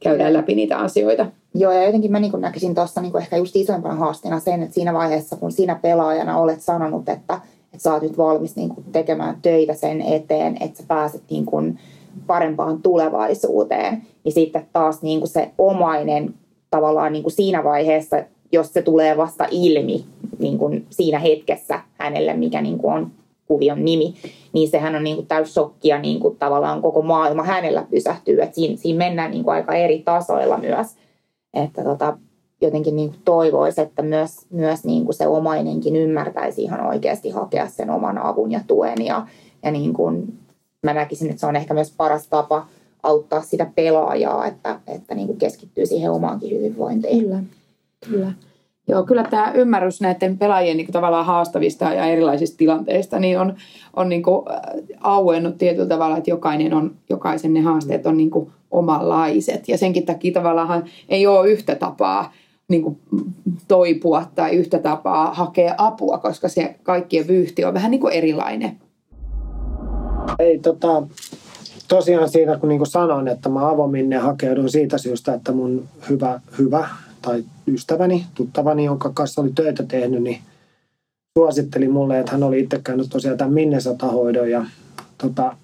käydään 0.00 0.32
läpi 0.32 0.54
niitä 0.54 0.78
asioita. 0.78 1.26
Joo, 1.54 1.72
ja 1.72 1.84
jotenkin 1.84 2.12
mä 2.12 2.20
niin 2.20 2.32
näkisin 2.38 2.74
tuossa 2.74 3.00
niin 3.00 3.18
ehkä 3.18 3.36
just 3.36 3.56
isoimpana 3.56 3.94
haasteena 3.94 4.40
sen, 4.40 4.62
että 4.62 4.74
siinä 4.74 4.94
vaiheessa, 4.94 5.36
kun 5.36 5.52
sinä 5.52 5.74
pelaajana 5.74 6.38
olet 6.38 6.60
sanonut, 6.60 7.08
että, 7.08 7.34
että 7.64 7.78
sä 7.78 7.92
oot 7.92 8.02
nyt 8.02 8.18
valmis 8.18 8.56
niin 8.56 8.68
kuin 8.68 8.84
tekemään 8.92 9.38
töitä 9.42 9.74
sen 9.74 10.02
eteen, 10.02 10.56
että 10.60 10.78
sä 10.78 10.84
pääset 10.88 11.22
niin 11.30 11.46
kuin 11.46 11.78
parempaan 12.26 12.82
tulevaisuuteen, 12.82 14.02
niin 14.24 14.32
sitten 14.32 14.66
taas 14.72 15.02
niin 15.02 15.20
kuin 15.20 15.28
se 15.28 15.50
omainen 15.58 16.34
tavallaan 16.70 17.12
niin 17.12 17.22
kuin 17.22 17.32
siinä 17.32 17.64
vaiheessa, 17.64 18.16
jos 18.52 18.72
se 18.72 18.82
tulee 18.82 19.16
vasta 19.16 19.46
ilmi 19.50 20.04
niin 20.38 20.58
kuin 20.58 20.86
siinä 20.90 21.18
hetkessä 21.18 21.80
hänelle, 21.98 22.34
mikä 22.34 22.62
niin 22.62 22.78
kuin 22.78 22.94
on 22.94 23.10
kuvion 23.48 23.84
nimi, 23.84 24.14
niin 24.52 24.70
sehän 24.70 24.96
on 24.96 25.04
niin 25.04 25.16
kuin 25.16 25.26
täys 25.26 25.54
ja 25.84 25.98
niin 25.98 26.20
kuin 26.20 26.36
tavallaan 26.36 26.82
koko 26.82 27.02
maailma 27.02 27.42
hänellä 27.42 27.86
pysähtyy. 27.90 28.42
Et 28.42 28.54
siinä, 28.54 28.76
siinä 28.76 28.98
mennään 28.98 29.30
niin 29.30 29.44
kuin 29.44 29.54
aika 29.54 29.74
eri 29.74 29.98
tasoilla 29.98 30.58
myös. 30.58 30.86
Että 31.54 31.84
tota, 31.84 32.18
jotenkin 32.60 32.96
niin 32.96 33.08
kuin 33.08 33.20
toivoisi, 33.24 33.80
että 33.80 34.02
myös, 34.02 34.46
myös 34.50 34.84
niin 34.84 35.04
kuin 35.04 35.14
se 35.14 35.26
omainenkin 35.26 35.96
ymmärtäisi 35.96 36.62
ihan 36.62 36.86
oikeasti 36.86 37.30
hakea 37.30 37.66
sen 37.66 37.90
oman 37.90 38.18
avun 38.18 38.52
ja 38.52 38.60
tuen. 38.66 39.06
Ja, 39.06 39.26
ja 39.62 39.70
niin 39.70 39.94
kuin, 39.94 40.38
mä 40.82 40.94
näkisin, 40.94 41.30
että 41.30 41.40
se 41.40 41.46
on 41.46 41.56
ehkä 41.56 41.74
myös 41.74 41.94
paras 41.96 42.28
tapa 42.28 42.66
auttaa 43.02 43.42
sitä 43.42 43.66
pelaajaa, 43.74 44.46
että, 44.46 44.80
että 44.86 45.14
niin 45.14 45.26
kuin 45.26 45.38
keskittyy 45.38 45.86
siihen 45.86 46.10
omaankin 46.10 46.50
hyvinvointiin. 46.50 47.22
Kyllä, 47.22 47.42
kyllä. 48.10 48.32
Joo, 48.88 49.02
kyllä 49.02 49.24
tämä 49.24 49.52
ymmärrys 49.54 50.00
näiden 50.00 50.38
pelaajien 50.38 50.76
niin 50.76 50.92
tavallaan 50.92 51.26
haastavista 51.26 51.84
ja 51.84 52.04
erilaisista 52.04 52.56
tilanteista 52.56 53.18
niin 53.18 53.40
on, 53.40 53.54
on 53.96 54.08
niin 54.08 54.22
kuin 54.22 54.44
äh, 54.50 54.60
auennut 55.00 55.58
tietyllä 55.58 55.88
tavalla, 55.88 56.16
että 56.16 56.30
jokainen 56.30 56.74
on, 56.74 56.94
jokaisen 57.10 57.54
ne 57.54 57.60
haasteet 57.60 58.06
on 58.06 58.16
niin 58.16 58.30
kuin 58.30 58.50
omanlaiset. 58.70 59.68
Ja 59.68 59.78
senkin 59.78 60.06
takia 60.06 60.32
tavallaan 60.32 60.84
ei 61.08 61.26
ole 61.26 61.48
yhtä 61.48 61.74
tapaa 61.74 62.32
niin 62.68 62.82
kuin 62.82 62.98
toipua 63.68 64.24
tai 64.34 64.56
yhtä 64.56 64.78
tapaa 64.78 65.34
hakea 65.34 65.74
apua, 65.78 66.18
koska 66.18 66.48
se 66.48 66.74
kaikkien 66.82 67.28
vyyhti 67.28 67.64
on 67.64 67.74
vähän 67.74 67.90
niin 67.90 68.00
kuin 68.00 68.12
erilainen. 68.12 68.78
Ei, 70.38 70.58
tota, 70.58 71.02
tosiaan 71.88 72.28
siinä 72.28 72.58
kun 72.58 72.68
niin 72.68 72.78
kuin 72.78 72.88
sanoin, 72.88 73.28
että 73.28 73.48
mä 73.48 73.70
avominne 73.70 74.16
hakeudun 74.16 74.70
siitä 74.70 74.98
syystä, 74.98 75.34
että 75.34 75.52
mun 75.52 75.88
hyvä, 76.08 76.40
hyvä 76.58 76.88
tai 77.22 77.44
ystäväni, 77.66 78.26
tuttavani, 78.34 78.84
jonka 78.84 79.10
kanssa 79.14 79.40
oli 79.40 79.52
töitä 79.54 79.82
tehnyt, 79.82 80.22
niin 80.22 80.40
suositteli 81.38 81.88
mulle, 81.88 82.18
että 82.18 82.32
hän 82.32 82.42
oli 82.42 82.60
itse 82.60 82.80
käynyt 82.84 83.08
tosiaan 83.10 83.38
tämän 83.38 83.54
Minnesota-hoidon 83.54 84.50
ja 84.50 84.64
tota, 85.18 85.56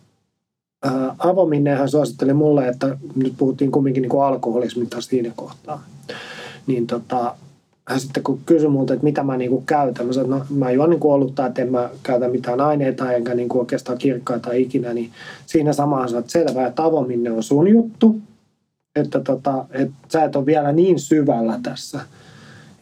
ää, 0.85 1.15
avominne 1.19 1.75
hän 1.75 1.89
suositteli 1.89 2.33
mulle, 2.33 2.69
että 2.69 2.99
nyt 3.15 3.35
puhuttiin 3.37 3.71
kumminkin 3.71 4.03
niin 4.03 4.11
kuin 4.11 5.03
siinä 5.03 5.33
kohtaa. 5.37 5.85
Niin 6.67 6.87
tota, 6.87 7.37
hän 7.89 8.01
sitten 8.01 8.23
kun 8.23 8.41
kysyi 8.47 8.69
multa, 8.69 8.95
että 8.95 9.05
mitä 9.05 9.23
mä 9.23 9.37
niinku 9.37 9.63
käytän, 9.67 10.07
mä 10.07 10.13
sanoin, 10.13 10.43
että 10.43 10.55
no, 10.55 10.59
mä 10.59 10.71
juon 10.71 10.91
niinku 10.91 11.13
olutta, 11.13 11.47
että 11.47 11.63
en 11.63 11.71
mä 11.71 11.91
käytä 12.03 12.29
mitään 12.29 12.61
aineita 12.61 13.13
enkä 13.13 13.35
niinku 13.35 13.59
oikeastaan 13.59 13.99
kirkkaita 13.99 14.53
ikinä, 14.53 14.95
niin 14.95 15.11
siinä 15.47 15.73
samaan 15.73 16.09
sanoin, 16.09 16.21
että 16.21 16.33
selvä, 16.33 16.67
että 16.67 16.85
avominne 16.85 17.31
on 17.31 17.43
sun 17.43 17.69
juttu, 17.69 18.17
että, 18.97 19.21
tota, 19.21 19.65
että 19.71 19.95
sä 20.09 20.25
et 20.25 20.37
ole 20.37 20.47
vielä 20.47 20.73
niin 20.73 20.99
syvällä 20.99 21.61
tässä, 21.63 22.01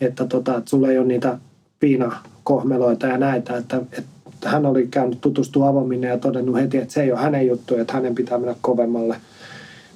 että, 0.01 0.27
tota, 0.27 0.57
että 0.57 0.71
sulla 0.71 0.89
ei 0.89 0.99
ole 0.99 1.07
niitä 1.07 1.39
piinakohmeloita 1.81 3.07
ja 3.07 3.19
näitä, 3.19 3.57
että, 3.57 3.77
että 3.77 4.49
hän 4.49 4.67
oli 4.67 4.87
käynyt 4.87 5.21
tutustua 5.21 5.69
avominne 5.69 6.07
ja 6.07 6.19
todennut 6.19 6.57
heti, 6.57 6.79
että 6.79 6.95
se 6.95 7.03
ei 7.03 7.13
ole 7.13 7.21
hänen 7.21 7.47
juttu, 7.47 7.77
että 7.77 7.93
hänen 7.93 8.15
pitää 8.15 8.39
mennä 8.39 8.55
kovemmalle 8.61 9.17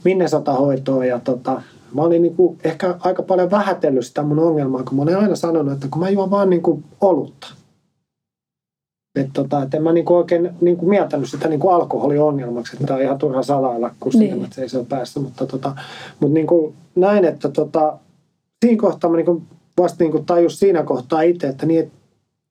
Minnesota-hoitoon 0.04 1.08
ja 1.08 1.20
tota, 1.20 1.62
mä 1.94 2.02
olin 2.02 2.22
niinku 2.22 2.56
ehkä 2.64 2.94
aika 3.00 3.22
paljon 3.22 3.50
vähätellyt 3.50 4.06
sitä 4.06 4.22
mun 4.22 4.38
ongelmaa, 4.38 4.82
kun 4.82 4.96
mä 4.96 5.02
olen 5.02 5.18
aina 5.18 5.36
sanonut, 5.36 5.72
että 5.72 5.88
kun 5.90 6.00
mä 6.02 6.10
juon 6.10 6.30
vaan 6.30 6.50
niinku 6.50 6.82
olutta. 7.00 7.46
Että 9.16 9.32
tota, 9.32 9.62
et 9.62 9.74
en 9.74 9.82
mä 9.82 9.92
niinku 9.92 10.14
oikein 10.14 10.50
niinku 10.60 10.86
mieltänyt 10.86 11.30
sitä 11.30 11.48
niinku 11.48 11.68
alkoholiongelmaksi, 11.68 12.76
että 12.76 12.86
tämä 12.86 12.96
on 12.96 13.02
ihan 13.04 13.18
turha 13.18 13.42
salailla, 13.42 13.90
kun 14.00 14.12
Niin. 14.14 14.30
silmät 14.32 14.52
seisoo 14.52 14.84
päässä. 14.84 15.20
Mutta, 15.20 15.46
tota, 15.46 15.76
mutta 16.20 16.34
niinku 16.34 16.74
näin, 16.94 17.24
että 17.24 17.48
tota, 17.48 17.98
siinä 18.64 18.80
kohtaa 18.80 19.10
mä 19.10 19.16
niinku 19.16 19.42
vasta 19.78 20.04
niinku 20.04 20.18
tajus 20.26 20.58
siinä 20.58 20.82
kohtaa 20.82 21.20
itse, 21.22 21.46
että 21.48 21.66
niin, 21.66 21.80
et 21.80 21.90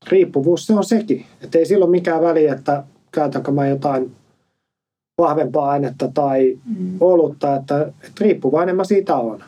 riippuvuus 0.10 0.68
se 0.68 0.74
on 0.74 0.84
sekin. 0.84 1.26
Että 1.44 1.58
ei 1.58 1.66
silloin 1.66 1.92
mikään 1.92 2.22
väliä, 2.22 2.54
että 2.54 2.84
käytänkö 3.12 3.52
mä 3.52 3.68
jotain 3.68 4.12
vahvempaa 5.18 5.70
ainetta 5.70 6.12
tai 6.14 6.58
Mm. 6.80 6.98
olutta, 7.00 7.56
että, 7.56 7.82
että 7.82 8.22
riippuvainen 8.22 8.76
mä 8.76 8.84
siitä 8.84 9.16
on. 9.16 9.44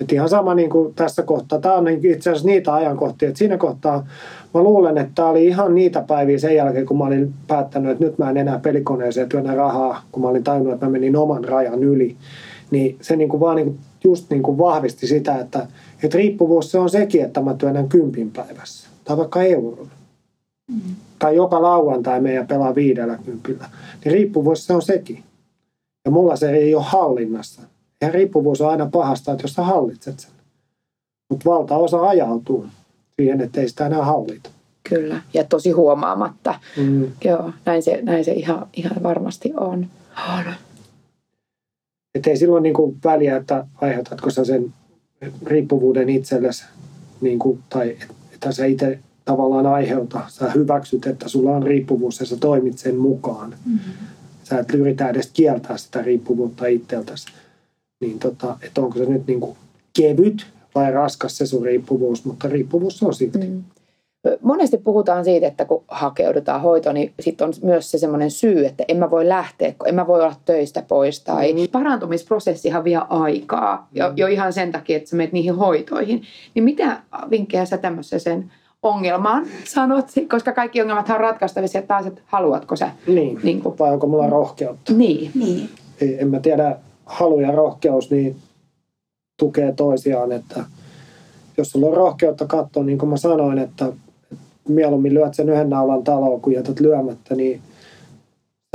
Et 0.00 0.12
ihan 0.12 0.28
sama 0.28 0.54
niin 0.54 0.70
kuin 0.70 0.94
tässä 0.94 1.22
kohtaa. 1.22 1.60
Tämä 1.60 1.74
on 1.74 1.84
niin 1.84 2.04
itse 2.04 2.30
asiassa 2.30 2.48
niitä 2.48 2.74
ajankohtia, 2.74 3.28
että 3.28 3.38
siinä 3.38 3.58
kohtaa 3.58 4.06
mä 4.54 4.62
luulen, 4.62 4.98
että 4.98 5.12
tämä 5.14 5.28
oli 5.28 5.46
ihan 5.46 5.74
niitä 5.74 6.04
päiviä 6.06 6.38
sen 6.38 6.56
jälkeen, 6.56 6.86
kun 6.86 6.98
mä 6.98 7.04
olin 7.04 7.34
päättänyt, 7.46 7.92
että 7.92 8.04
nyt 8.04 8.18
mä 8.18 8.30
en 8.30 8.36
enää 8.36 8.58
pelikoneeseen 8.58 9.28
työnnä 9.28 9.54
rahaa, 9.54 10.02
kun 10.12 10.22
mä 10.22 10.28
olin 10.28 10.44
tajunnut, 10.44 10.74
että 10.74 10.86
mä 10.86 10.92
menin 10.92 11.16
oman 11.16 11.44
rajan 11.44 11.84
yli. 11.84 12.16
Niin 12.70 12.96
se 13.00 13.16
niin 13.16 13.28
kuin 13.28 13.40
vaan 13.40 13.56
niin 13.56 13.66
kuin 13.66 13.78
just 14.04 14.30
niin 14.30 14.42
kuin 14.42 14.58
vahvisti 14.58 15.06
sitä, 15.06 15.38
että, 15.38 15.66
että 16.02 16.18
riippuvuus 16.18 16.70
se 16.70 16.78
on 16.78 16.90
sekin, 16.90 17.24
että 17.24 17.40
mä 17.40 17.54
työnnän 17.54 17.88
kympin 17.88 18.30
päivässä. 18.30 18.88
Tai 19.04 19.16
vaikka 19.16 19.42
euron. 19.42 19.88
Tai 21.18 21.36
joka 21.36 21.62
lauantai 21.62 22.20
meidän 22.20 22.46
pelaa 22.46 22.74
viidellä 22.74 23.18
kympillä. 23.24 23.64
Niin 24.04 24.12
riippuvuus 24.12 24.66
se 24.66 24.72
on 24.72 24.82
sekin. 24.82 25.22
Ja 26.04 26.10
mulla 26.10 26.36
se 26.36 26.50
ei 26.50 26.74
ole 26.74 26.84
hallinnassa. 26.86 27.62
Ja 28.00 28.10
riippuvuus 28.10 28.60
on 28.60 28.70
aina 28.70 28.88
pahasta, 28.92 29.32
että 29.32 29.44
jos 29.44 29.54
sä 29.54 29.62
hallitset 29.62 30.20
sen. 30.20 30.30
Mutta 31.30 31.50
valtaosa 31.50 32.02
ajautuu 32.02 32.66
siihen, 33.16 33.40
että 33.40 33.60
ei 33.60 33.68
sitä 33.68 33.86
enää 33.86 34.04
hallita. 34.04 34.50
Kyllä, 34.88 35.22
ja 35.34 35.44
tosi 35.44 35.70
huomaamatta. 35.70 36.60
Mm. 36.76 37.06
Joo, 37.24 37.52
näin 37.64 37.82
se, 37.82 38.02
näin 38.02 38.24
se 38.24 38.32
ihan, 38.32 38.66
ihan 38.72 39.02
varmasti 39.02 39.52
on. 39.56 39.86
on. 40.38 40.44
Että 42.14 42.30
ei 42.30 42.36
silloin 42.36 42.62
niin 42.62 42.74
kuin 42.74 42.96
väliä, 43.04 43.36
että 43.36 43.66
aiheutatko 43.80 44.30
sä 44.30 44.44
sen 44.44 44.74
riippuvuuden 45.46 46.08
itsellesi, 46.08 46.64
niin 47.20 47.38
kuin, 47.38 47.58
tai 47.68 47.96
että 48.34 48.52
sä 48.52 48.64
itse 48.64 48.98
tavallaan 49.24 49.66
aiheuta. 49.66 50.20
Sä 50.28 50.50
hyväksyt, 50.50 51.06
että 51.06 51.28
sulla 51.28 51.50
on 51.50 51.62
riippuvuus 51.62 52.20
ja 52.20 52.26
sä 52.26 52.36
toimit 52.36 52.78
sen 52.78 52.96
mukaan. 52.96 53.54
Mm. 53.66 53.78
Sä 54.44 54.58
et 54.58 54.74
yritä 54.74 55.08
edes 55.08 55.30
kieltää 55.32 55.76
sitä 55.76 56.02
riippuvuutta 56.02 56.66
itseltäsi. 56.66 57.26
Niin 58.04 58.18
tota, 58.18 58.56
että 58.66 58.80
onko 58.80 58.98
se 58.98 59.04
nyt 59.04 59.26
niin 59.26 59.40
kuin 59.40 59.56
kevyt 60.00 60.46
vai 60.74 60.92
raskas 60.92 61.36
se 61.38 61.46
sun 61.46 61.62
riippuvuus, 61.64 62.24
mutta 62.24 62.48
riippuvuus 62.48 63.02
on 63.02 63.14
silti. 63.14 63.38
Mm. 63.38 63.62
Monesti 64.42 64.78
puhutaan 64.78 65.24
siitä, 65.24 65.46
että 65.46 65.64
kun 65.64 65.82
hakeudutaan 65.88 66.60
hoitoon, 66.60 66.94
niin 66.94 67.12
sitten 67.20 67.46
on 67.46 67.52
myös 67.62 67.90
se 67.90 67.98
semmoinen 67.98 68.30
syy, 68.30 68.66
että 68.66 68.84
en 68.88 68.96
mä 68.96 69.10
voi 69.10 69.28
lähteä, 69.28 69.74
kun 69.78 69.88
en 69.88 69.94
mä 69.94 70.06
voi 70.06 70.20
olla 70.22 70.34
töistä 70.44 70.82
pois. 70.88 71.20
Tai 71.20 71.52
Mm. 71.52 71.58
parantumisprosessihan 71.72 72.84
vie 72.84 73.00
aikaa, 73.08 73.88
jo, 73.92 74.12
jo 74.16 74.26
ihan 74.26 74.52
sen 74.52 74.72
takia, 74.72 74.96
että 74.96 75.10
sä 75.10 75.16
menet 75.16 75.32
niihin 75.32 75.54
hoitoihin. 75.54 76.22
Niin 76.54 76.64
mitä 76.64 77.00
vinkkejä 77.30 77.64
sä 77.64 77.76
tämmöiseen 77.78 78.50
ongelmaan 78.82 79.46
sanot? 79.64 80.06
Koska 80.30 80.52
kaikki 80.52 80.80
ongelmathan 80.82 81.14
on 81.14 81.20
ratkaistavissa 81.20 81.78
ja 81.78 81.82
taas, 81.82 82.06
että 82.06 82.22
haluatko 82.26 82.76
sä. 82.76 82.90
Niin. 83.06 83.40
Niin 83.42 83.60
kuin, 83.62 83.78
Vai 83.78 83.92
onko 83.92 84.06
mulla 84.06 84.30
rohkeutta? 84.30 84.92
niin. 84.92 85.30
Niin. 85.34 85.68
Ei- 86.00 86.16
en 86.20 86.28
mä 86.28 86.40
tiedä, 86.40 86.76
halu 87.06 87.40
ja 87.40 87.50
rohkeus 87.50 88.10
niin 88.10 88.36
tukee 89.36 89.72
toisiaan, 89.72 90.32
että 90.32 90.64
jos 91.56 91.70
sulla 91.70 91.86
on 91.86 91.96
rohkeutta 91.96 92.46
katsoa, 92.46 92.84
niin 92.84 92.98
kuin 92.98 93.10
mä 93.10 93.16
sanoin, 93.16 93.58
että 93.58 93.92
mieluummin 94.68 95.14
lyöt 95.14 95.34
sen 95.34 95.48
yhden 95.48 95.70
naulan 95.70 96.04
taloon, 96.04 96.40
kun 96.40 96.52
jätät 96.52 96.80
lyömättä, 96.80 97.34
niin 97.34 97.60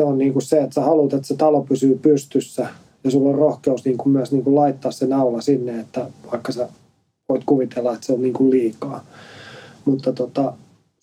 se 0.02 0.06
on 0.06 0.18
niin 0.18 0.34
kuin 0.34 0.44
se, 0.44 0.62
että 0.62 0.74
sä 0.74 0.82
haluat, 0.82 1.14
että 1.14 1.28
se 1.28 1.36
talo 1.36 1.62
pysyy 1.62 2.00
pystyssä 2.02 2.68
ja 3.04 3.12
sulla 3.12 3.30
on 3.30 3.36
rohkeus 3.36 3.86
niin 3.86 3.98
kuin 3.98 4.14
myös 4.14 4.32
niin 4.32 4.44
kuin 4.44 4.56
laittaa 4.56 4.92
se 4.92 5.08
naula 5.08 5.42
sinne, 5.42 5.80
että 5.80 6.06
vaikka 6.32 6.52
sä 6.52 6.70
voit 7.30 7.44
kuvitella, 7.46 7.94
että 7.94 8.06
se 8.06 8.14
on 8.14 8.22
niin 8.22 8.34
kuin 8.34 8.52
liikaa. 8.52 9.04
Mutta 9.86 10.14
tota, 10.14 10.54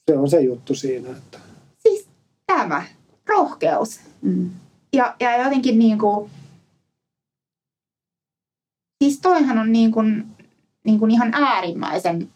se 0.07 0.19
on 0.19 0.31
se 0.31 0.41
juttu 0.41 0.75
siinä, 0.75 1.11
että 1.11 1.39
Siis 1.79 2.07
tämä, 2.47 2.83
rohkeus. 3.29 4.01
Mm. 4.23 4.51
Ja, 4.93 5.15
ja 5.21 5.45
jotenkin 5.45 5.79
niin 5.79 5.99
kuin, 5.99 6.31
toihan 9.27 9.59
on 9.59 9.73
niin 9.73 9.93
kuin, 9.93 10.25
niin 10.85 10.99
kuin 10.99 11.11
ihan 11.11 11.35
äärimmäisen 11.35 12.29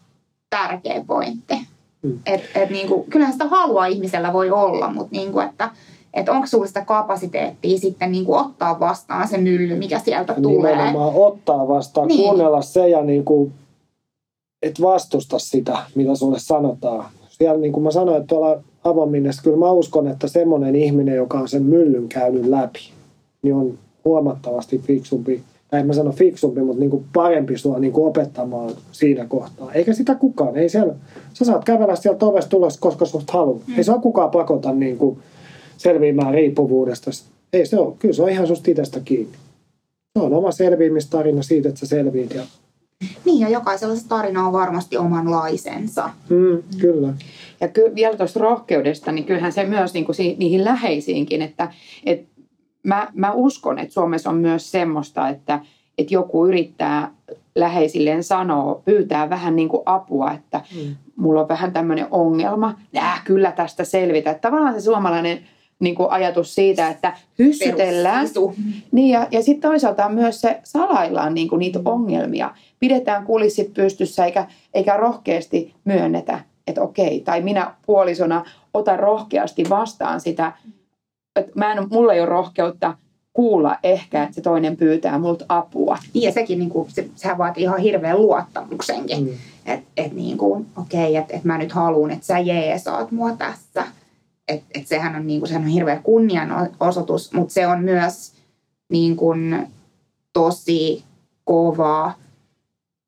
tärkeä 0.49 1.03
pointti. 1.07 1.55
Mm. 2.01 2.19
Et, 2.25 2.41
et 2.55 2.69
niin 2.69 2.87
kuin, 2.87 3.09
kyllähän 3.09 3.33
sitä 3.33 3.47
halua 3.47 3.85
ihmisellä 3.85 4.33
voi 4.33 4.51
olla, 4.51 4.89
mutta 4.89 5.15
niin 5.15 5.31
kuin, 5.31 5.45
että 5.45 5.69
että 6.13 6.31
onko 6.31 6.47
sinulla 6.47 6.67
sitä 6.67 6.85
kapasiteettia 6.85 7.77
sitten 7.77 8.11
niin 8.11 8.25
kuin 8.25 8.39
ottaa 8.39 8.79
vastaan 8.79 9.27
se 9.27 9.37
mylly, 9.37 9.75
mikä 9.75 9.99
sieltä 9.99 10.33
tulee. 10.33 10.71
Nimenomaan 10.71 11.15
ottaa 11.15 11.67
vastaan, 11.67 12.07
niin. 12.07 12.19
kuunnella 12.19 12.61
se 12.61 12.89
ja 12.89 13.03
niin 13.03 13.25
kuin, 13.25 13.53
et 14.61 14.81
vastusta 14.81 15.39
sitä, 15.39 15.77
mitä 15.95 16.15
sulle 16.15 16.39
sanotaan. 16.39 17.05
Siellä 17.29 17.61
niin 17.61 17.73
kuin 17.73 17.83
mä 17.83 17.91
sanoin, 17.91 18.17
että 18.17 18.27
tuolla 18.27 18.61
avominnessa, 18.83 19.43
kyllä 19.43 19.57
mä 19.57 19.71
uskon, 19.71 20.07
että 20.07 20.27
semmoinen 20.27 20.75
ihminen, 20.75 21.15
joka 21.15 21.39
on 21.39 21.47
sen 21.47 21.63
myllyn 21.63 22.07
käynyt 22.09 22.45
läpi, 22.45 22.91
niin 23.41 23.55
on 23.55 23.77
huomattavasti 24.05 24.77
fiksumpi, 24.77 25.43
en 25.71 25.87
mä 25.87 25.93
sano 25.93 26.11
fiksumpi, 26.11 26.61
mutta 26.61 26.79
niin 26.79 26.89
kuin 26.89 27.05
parempi 27.13 27.57
sua 27.57 27.79
niin 27.79 27.93
kuin 27.93 28.07
opettamaan 28.07 28.71
siinä 28.91 29.25
kohtaa. 29.25 29.71
Eikä 29.71 29.93
sitä 29.93 30.15
kukaan, 30.15 30.57
ei 30.57 30.69
siellä, 30.69 30.93
sä 31.33 31.45
saat 31.45 31.65
kävellä 31.65 31.95
sieltä 31.95 32.25
ovesta 32.25 32.49
tulosta, 32.49 32.81
koska 32.81 33.05
susta 33.05 33.33
haluaa. 33.33 33.59
Mm. 33.67 33.77
Ei 33.77 33.83
saa 33.83 33.99
kukaan 33.99 34.31
pakota 34.31 34.71
niin 34.71 34.97
kuin 34.97 35.19
selviämään 35.77 36.33
riippuvuudesta. 36.33 37.11
Ei 37.53 37.65
se 37.65 37.79
ole, 37.79 37.93
kyllä 37.99 38.13
se 38.13 38.23
on 38.23 38.29
ihan 38.29 38.47
susta 38.47 38.71
itsestä 38.71 38.99
kiinni. 38.99 39.37
Se 40.19 40.25
on 40.25 40.33
oma 40.33 40.51
selviämistarina 40.51 41.41
siitä, 41.41 41.69
että 41.69 41.79
sä 41.79 41.85
selviit. 41.85 42.33
Ja... 42.33 42.41
Niin, 43.25 43.39
ja 43.39 43.49
jokaisella 43.49 43.95
se 43.95 44.07
tarina 44.07 44.47
on 44.47 44.53
varmasti 44.53 44.97
omanlaisensa. 44.97 46.09
Mm, 46.29 46.63
kyllä. 46.79 47.13
Ja 47.61 47.67
ky- 47.67 47.95
vielä 47.95 48.17
tuosta 48.17 48.39
rohkeudesta, 48.39 49.11
niin 49.11 49.25
kyllähän 49.25 49.51
se 49.51 49.65
myös 49.65 49.93
niin 49.93 50.05
kuin 50.05 50.15
si- 50.15 50.35
niihin 50.39 50.63
läheisiinkin, 50.63 51.41
että 51.41 51.71
et 52.05 52.25
mä, 52.83 53.07
mä 53.13 53.31
uskon, 53.31 53.79
että 53.79 53.93
Suomessa 53.93 54.29
on 54.29 54.37
myös 54.37 54.71
semmoista, 54.71 55.29
että, 55.29 55.59
että 55.97 56.13
joku 56.13 56.47
yrittää 56.47 57.11
läheisilleen 57.55 58.23
sanoa, 58.23 58.81
pyytää 58.85 59.29
vähän 59.29 59.55
niin 59.55 59.69
kuin 59.69 59.83
apua, 59.85 60.31
että 60.31 60.61
mm. 60.75 60.95
mulla 61.15 61.41
on 61.41 61.47
vähän 61.47 61.73
tämmöinen 61.73 62.07
ongelma, 62.11 62.75
äh, 62.97 63.23
kyllä 63.23 63.51
tästä 63.51 63.83
selvitä. 63.83 64.31
Että 64.31 64.49
tavallaan 64.49 64.73
se 64.73 64.81
suomalainen 64.81 65.39
niin 65.79 65.95
kuin 65.95 66.11
ajatus 66.11 66.55
siitä, 66.55 66.89
että 66.89 67.13
hyssytellään. 67.39 68.27
Niin, 68.91 69.09
ja, 69.09 69.27
ja 69.31 69.43
sitten 69.43 69.69
toisaalta 69.69 70.09
myös 70.09 70.41
se 70.41 70.59
salaillaan 70.63 71.33
niin 71.33 71.47
kuin 71.47 71.59
niitä 71.59 71.79
mm. 71.79 71.85
ongelmia. 71.85 72.51
Pidetään 72.79 73.25
kulissit 73.25 73.73
pystyssä 73.73 74.25
eikä, 74.25 74.47
eikä 74.73 74.97
rohkeasti 74.97 75.73
myönnetä, 75.85 76.39
että 76.67 76.81
okei, 76.81 77.19
tai 77.19 77.41
minä 77.41 77.73
puolisona 77.85 78.45
otan 78.73 78.99
rohkeasti 78.99 79.63
vastaan 79.69 80.21
sitä, 80.21 80.51
että 81.35 81.51
mä 81.55 81.71
en, 81.71 81.87
mulla 81.89 82.13
ei 82.13 82.21
ole 82.21 82.29
rohkeutta 82.29 82.97
kuulla 83.33 83.77
ehkä, 83.83 84.23
että 84.23 84.35
se 84.35 84.41
toinen 84.41 84.77
pyytää 84.77 85.19
multa 85.19 85.45
apua. 85.49 85.97
Niin 86.13 86.23
ja 86.23 86.31
sekin, 86.31 86.59
niin 86.59 86.69
kuin, 86.69 86.91
se, 86.91 87.09
sehän 87.15 87.37
vaatii 87.37 87.63
ihan 87.63 87.79
hirveän 87.79 88.21
luottamuksenkin. 88.21 89.23
Mm. 89.23 89.33
Että 89.65 89.85
et, 89.97 90.13
niin 90.13 90.37
kuin, 90.37 90.65
okei, 90.77 91.15
että 91.15 91.37
et 91.37 91.43
mä 91.43 91.57
nyt 91.57 91.71
haluan, 91.71 92.11
että 92.11 92.25
sä 92.25 92.39
jeesaat 92.39 93.11
mua 93.11 93.31
tässä. 93.31 93.83
Että 94.47 94.65
et 94.75 94.87
sehän, 94.87 95.15
on, 95.15 95.27
niin 95.27 95.39
kuin, 95.39 95.47
sehän 95.47 95.63
on 95.63 95.69
hirveä 95.69 95.99
kunnianosoitus, 96.03 97.33
mutta 97.33 97.53
se 97.53 97.67
on 97.67 97.83
myös 97.83 98.33
niin 98.89 99.15
kuin, 99.15 99.67
tosi 100.33 101.03
kova 101.43 102.13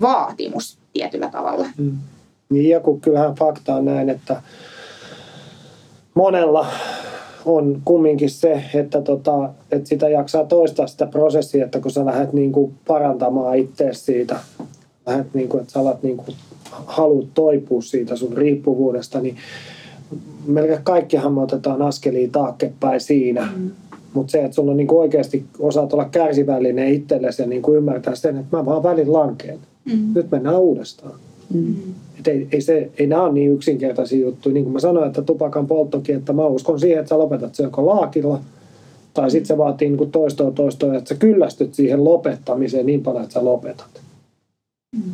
vaatimus 0.01 0.77
tietyllä 0.93 1.29
tavalla. 1.29 1.65
Mm. 1.77 1.97
Niin 2.49 2.69
ja 2.69 2.79
kun 2.79 3.01
kyllähän 3.01 3.35
fakta 3.35 3.75
on 3.75 3.85
näin, 3.85 4.09
että 4.09 4.41
monella 6.13 6.67
on 7.45 7.81
kumminkin 7.85 8.29
se, 8.29 8.63
että, 8.73 9.01
tota, 9.01 9.49
että 9.71 9.89
sitä 9.89 10.09
jaksaa 10.09 10.45
toistaa 10.45 10.87
sitä 10.87 11.05
prosessia, 11.05 11.65
että 11.65 11.79
kun 11.79 11.91
sä 11.91 12.05
lähdet 12.05 12.33
niin 12.33 12.51
kuin 12.51 12.73
parantamaan 12.87 13.57
itse 13.57 13.89
siitä, 13.91 14.39
lähdet 15.05 15.33
niin 15.33 15.49
kuin, 15.49 15.61
että 15.61 15.73
sä 15.73 15.79
alat 15.79 16.03
niin 16.03 16.17
kuin, 16.17 16.35
haluat 16.71 17.27
toipua 17.33 17.81
siitä 17.81 18.15
sun 18.15 18.37
riippuvuudesta, 18.37 19.19
niin 19.19 19.35
melkein 20.47 20.83
kaikkihan 20.83 21.33
me 21.33 21.41
otetaan 21.41 21.81
askelia 21.81 22.29
taakkepäin 22.31 23.01
siinä. 23.01 23.47
Mm. 23.55 23.71
Mutta 24.13 24.31
se, 24.31 24.43
että 24.43 24.55
sulla 24.55 24.71
on 24.71 24.77
niin 24.77 24.87
kuin 24.87 24.99
oikeasti 24.99 25.45
osaat 25.59 25.93
olla 25.93 26.05
kärsivällinen 26.05 26.93
itsellesi 26.93 27.41
ja 27.41 27.47
niin 27.47 27.61
kuin 27.61 27.77
ymmärtää 27.77 28.15
sen, 28.15 28.37
että 28.37 28.57
mä 28.57 28.65
vaan 28.65 28.83
välin 28.83 29.13
lankeen. 29.13 29.59
Mm. 29.85 30.13
Nyt 30.15 30.31
mennään 30.31 30.59
uudestaan. 30.59 31.13
Mm. 31.53 31.75
Et 32.19 32.27
ei, 32.27 32.47
ei, 32.51 32.61
se, 32.61 32.91
ei 32.97 33.07
nämä 33.07 33.23
ole 33.23 33.33
niin 33.33 33.51
yksinkertaisia 33.51 34.21
juttuja. 34.21 34.53
Niin 34.53 34.63
kuin 34.63 34.73
mä 34.73 34.79
sanoin, 34.79 35.07
että 35.07 35.21
tupakan 35.21 35.67
polttokin, 35.67 36.15
että 36.15 36.33
mä 36.33 36.45
uskon 36.45 36.79
siihen, 36.79 36.99
että 36.99 37.09
sä 37.09 37.17
lopetat 37.17 37.55
sen 37.55 37.63
joko 37.63 37.85
laakilla, 37.85 38.41
tai 39.13 39.31
sitten 39.31 39.47
se 39.47 39.57
vaatii 39.57 39.87
niin 39.87 39.97
kuin 39.97 40.11
toistoa 40.11 40.51
toistoa, 40.51 40.95
että 40.95 41.09
sä 41.09 41.15
kyllästyt 41.15 41.73
siihen 41.73 42.03
lopettamiseen 42.03 42.85
niin 42.85 43.03
paljon, 43.03 43.23
että 43.23 43.33
sä 43.33 43.45
lopetat. 43.45 44.01
Mm. 44.95 45.11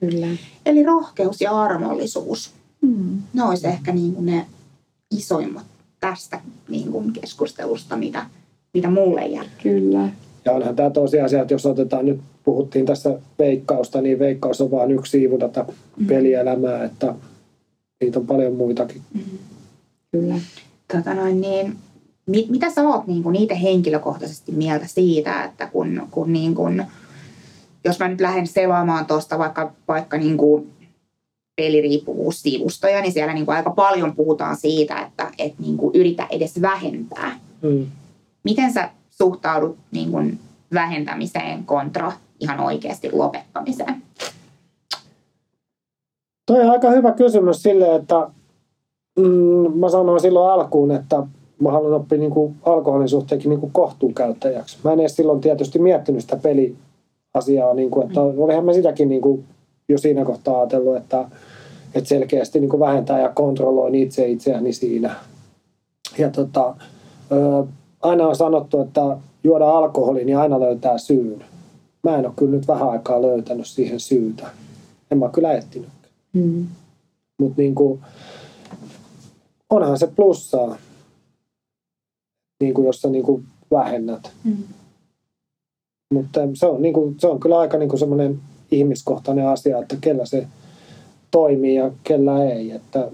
Kyllä. 0.00 0.26
Eli 0.66 0.82
rohkeus 0.82 1.40
ja 1.40 1.62
armollisuus. 1.62 2.50
Mm. 2.80 3.22
Ne 3.34 3.42
olisi 3.42 3.66
ehkä 3.66 3.92
niin 3.92 4.14
kuin 4.14 4.26
ne 4.26 4.46
isoimmat 5.16 5.64
tästä 6.00 6.40
niin 6.68 6.92
kuin 6.92 7.12
keskustelusta, 7.12 7.96
mitä, 7.96 8.26
mitä 8.74 8.90
mulle 8.90 9.26
jää. 9.26 9.44
Kyllä. 9.62 10.08
Ja 10.44 10.52
onhan 10.52 10.76
tämä 10.76 10.90
tosiasia, 10.90 11.42
että 11.42 11.54
jos 11.54 11.66
otetaan 11.66 12.06
nyt, 12.06 12.20
puhuttiin 12.46 12.86
tässä 12.86 13.18
veikkausta, 13.38 14.00
niin 14.00 14.18
veikkaus 14.18 14.60
on 14.60 14.70
vain 14.70 14.90
yksi 14.90 15.10
siivu 15.10 15.38
tätä 15.38 15.60
mm-hmm. 15.62 16.06
pelielämää, 16.06 16.84
että 16.84 17.14
niitä 18.00 18.18
on 18.18 18.26
paljon 18.26 18.52
muitakin. 18.52 19.02
Mm-hmm. 19.14 19.38
Kyllä. 20.12 20.34
Tota 20.92 21.14
noin, 21.14 21.40
niin, 21.40 21.76
mit, 22.26 22.48
mitä 22.48 22.70
sä 22.70 22.88
oot 22.88 23.06
niin 23.06 23.22
kuin, 23.22 23.36
itse 23.36 23.62
henkilökohtaisesti 23.62 24.52
mieltä 24.52 24.86
siitä, 24.86 25.44
että 25.44 25.66
kun, 25.66 26.08
kun 26.10 26.32
niin 26.32 26.54
kuin, 26.54 26.86
jos 27.84 27.98
mä 27.98 28.08
nyt 28.08 28.20
lähden 28.20 28.46
selaamaan 28.46 29.06
tuosta 29.06 29.38
vaikka, 29.38 29.72
vaikka 29.88 30.18
niin 30.18 30.36
kuin 30.36 30.70
peliriippuvuussivustoja, 31.56 33.00
niin 33.00 33.12
siellä 33.12 33.34
niin 33.34 33.46
kuin 33.46 33.56
aika 33.56 33.70
paljon 33.70 34.16
puhutaan 34.16 34.56
siitä, 34.56 35.00
että 35.00 35.30
et 35.38 35.58
niin 35.58 35.76
kuin 35.76 35.96
yritä 35.96 36.26
edes 36.30 36.62
vähentää. 36.62 37.40
Mm. 37.62 37.86
Miten 38.44 38.72
sä 38.72 38.90
suhtaudut 39.10 39.76
niin 39.92 40.10
kuin 40.10 40.38
vähentämiseen 40.74 41.64
kontra 41.64 42.12
ihan 42.40 42.60
oikeasti 42.60 43.12
lopettamiseen? 43.12 44.02
Toi 46.46 46.60
on 46.60 46.70
aika 46.70 46.90
hyvä 46.90 47.12
kysymys 47.12 47.62
sille, 47.62 47.94
että 47.94 48.30
mm, 49.18 49.78
mä 49.78 49.88
sanoin 49.88 50.20
silloin 50.20 50.52
alkuun, 50.52 50.90
että 50.90 51.22
mä 51.60 51.72
haluan 51.72 51.94
oppia 51.94 52.18
niin 52.18 52.30
kuin 52.30 52.56
alkoholin 52.62 53.08
suhteenkin 53.08 53.48
niin 53.50 53.60
kuin 53.60 53.72
kohtuukäyttäjäksi. 53.72 54.78
Mä 54.84 54.92
en 54.92 55.00
edes 55.00 55.16
silloin 55.16 55.40
tietysti 55.40 55.78
miettinyt 55.78 56.22
sitä 56.22 56.36
peliasiaa, 56.36 57.74
niin 57.74 57.90
kuin, 57.90 58.06
että 58.06 58.20
mm. 58.20 58.38
olihan 58.38 58.64
mä 58.64 58.72
sitäkin 58.72 59.08
niin 59.08 59.22
kuin 59.22 59.44
jo 59.88 59.98
siinä 59.98 60.24
kohtaa 60.24 60.58
ajatellut, 60.58 60.96
että, 60.96 61.28
että 61.94 62.08
selkeästi 62.08 62.60
niin 62.60 62.70
kuin 62.70 62.80
vähentää 62.80 63.20
ja 63.20 63.28
kontrolloin 63.28 63.94
itse 63.94 64.28
itseäni 64.28 64.72
siinä. 64.72 65.14
Ja 66.18 66.30
tota, 66.30 66.74
aina 68.02 68.26
on 68.28 68.36
sanottu, 68.36 68.80
että 68.80 69.16
juoda 69.44 69.70
alkoholi, 69.70 70.24
niin 70.24 70.38
aina 70.38 70.60
löytää 70.60 70.98
syyn. 70.98 71.44
Mä 72.06 72.18
en 72.18 72.26
ole 72.26 72.34
kyllä 72.36 72.56
nyt 72.56 72.68
vähän 72.68 72.88
aikaa 72.90 73.22
löytänyt 73.22 73.66
siihen 73.66 74.00
syytä. 74.00 74.46
En 75.10 75.18
mä 75.18 75.28
kyllä 75.28 75.52
etsinyt. 75.52 75.88
Mm. 76.32 76.66
Mutta 77.38 77.62
niin 77.62 77.74
kuin, 77.74 78.00
onhan 79.70 79.98
se 79.98 80.06
plussaa, 80.06 80.76
niin 82.60 82.74
kuin 82.74 82.86
jos 82.86 83.02
sä 83.02 83.08
niin 83.08 83.24
kuin 83.24 83.44
vähennät. 83.70 84.32
Mm. 84.44 84.56
Mutta 86.14 86.40
se 86.54 86.66
on, 86.66 86.82
niin 86.82 86.94
kuin, 86.94 87.14
se 87.18 87.26
on 87.26 87.40
kyllä 87.40 87.58
aika 87.58 87.78
niin 87.78 87.88
kuin 87.88 88.00
semmoinen 88.00 88.40
ihmiskohtainen 88.70 89.48
asia, 89.48 89.78
että 89.78 89.96
kellä 90.00 90.26
se 90.26 90.46
toimii 91.30 91.74
ja 91.74 91.90
kellä 92.04 92.44
ei. 92.44 92.70
Että 92.70 93.10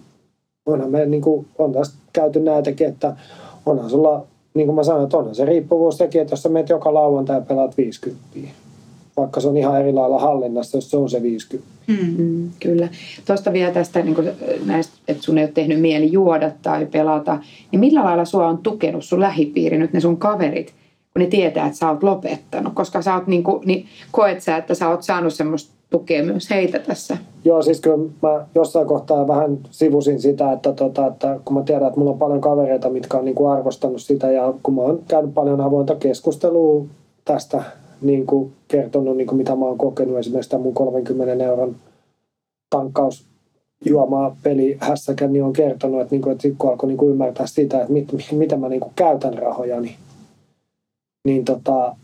onhan 0.66 0.90
me 0.90 1.07
niin 1.07 1.22
kuin, 1.22 1.46
on 1.59 1.72
taas 1.72 1.94
käyty 2.12 2.40
näitäkin, 2.40 2.88
että 2.88 3.16
onhan 3.66 3.90
sulla 3.90 4.26
niin 4.55 4.66
kuin 4.66 4.76
mä 4.76 4.85
sanoin, 4.85 5.05
että 5.05 5.18
onhan 5.18 5.35
se 5.35 5.44
riippuvuus 5.44 5.98
sekin, 5.98 6.20
että 6.20 6.33
jos 6.33 6.42
sä 6.42 6.48
menet 6.48 6.68
joka 6.68 6.94
lauantai 6.94 7.37
ja 7.37 7.40
pelaat 7.40 7.76
50, 7.76 8.22
vaikka 9.16 9.40
se 9.40 9.48
on 9.48 9.57
ihan 9.57 9.81
eri 9.81 9.92
lailla 9.92 10.18
hallinnassa, 10.18 10.77
jos 10.77 10.90
se 10.90 10.96
on 10.96 11.11
se 11.11 11.22
50. 11.22 11.72
Mm, 11.87 12.14
mm, 12.18 12.51
kyllä. 12.61 12.88
Tuosta 13.27 13.53
vielä 13.53 13.72
tästä 13.72 14.03
niin 14.03 14.14
kuin 14.14 14.31
näistä, 14.66 14.92
että 15.09 15.22
sun 15.22 15.38
ei 15.38 15.44
ole 15.44 15.53
tehnyt 15.53 15.81
mieli 15.81 16.12
juoda 16.12 16.51
tai 16.62 16.87
pelata, 16.87 17.38
niin 17.70 17.81
millä 17.81 18.05
lailla 18.05 18.25
sua 18.25 18.48
on 18.48 18.59
tukenut 18.59 19.05
sun 19.05 19.20
lähipiiri, 19.20 19.79
nyt 19.79 19.92
ne 19.92 20.01
sun 20.01 20.16
kaverit, 20.16 20.75
kun 21.12 21.22
ne 21.22 21.27
tietää, 21.27 21.66
että 21.66 21.79
sä 21.79 21.90
oot 21.90 22.03
lopettanut, 22.03 22.75
koska 22.75 23.03
sä 23.03 23.14
oot 23.14 23.27
niin 23.27 23.42
kuin, 23.42 23.62
niin 23.64 23.87
koet 24.11 24.40
sä, 24.40 24.57
että 24.57 24.75
sä 24.75 24.88
oot 24.88 25.03
saanut 25.03 25.35
semmoista 25.35 25.72
tukea 25.90 26.25
myös 26.25 26.51
heitä 26.51 26.79
tässä. 26.79 27.16
Joo, 27.44 27.62
siis 27.62 27.81
kyllä 27.81 27.98
mä 28.22 28.46
jossain 28.55 28.87
kohtaa 28.87 29.29
vähän 29.29 29.59
sivusin 29.70 30.20
sitä, 30.20 30.53
että, 30.53 30.72
tota, 30.72 31.07
että 31.07 31.40
kun 31.44 31.57
mä 31.57 31.62
tiedän, 31.62 31.87
että 31.87 31.98
mulla 31.98 32.12
on 32.12 32.18
paljon 32.18 32.40
kavereita, 32.40 32.90
mitkä 32.90 33.18
on 33.18 33.25
niin 33.25 33.35
kuin 33.35 33.53
arvostanut 33.53 34.03
sitä 34.03 34.31
ja 34.31 34.55
kun 34.62 34.75
mä 34.75 34.81
oon 34.81 35.03
käynyt 35.09 35.35
paljon 35.35 35.61
avointa 35.61 35.94
keskustelua 35.94 36.85
tästä, 37.25 37.62
niin 38.02 38.26
kuin 38.26 38.52
kertonut, 38.68 39.16
niin 39.16 39.26
kuin 39.26 39.38
mitä 39.38 39.56
mä 39.56 39.64
oon 39.64 39.78
kokenut, 39.78 40.18
esimerkiksi 40.18 40.50
tämän 40.50 40.62
mun 40.62 40.74
30 40.74 41.44
euron 41.44 41.76
tankkaus 42.70 43.24
juomaa 43.84 44.36
peli 44.42 44.76
hässäkä, 44.80 45.28
niin 45.28 45.44
on 45.44 45.52
kertonut, 45.52 46.00
että, 46.00 46.14
niin 46.14 46.22
kuin, 46.22 46.32
että 46.32 46.48
kun 46.58 46.70
alkoi 46.70 46.88
niin 46.88 46.98
kuin 46.98 47.10
ymmärtää 47.10 47.46
sitä, 47.46 47.80
että 47.80 47.92
mit, 47.92 48.08
miten 48.32 48.60
mä 48.60 48.68
niin 48.68 48.80
kuin 48.80 48.92
käytän 48.96 49.38
rahojani, 49.38 49.96
niin 51.24 51.44
tota, 51.44 51.96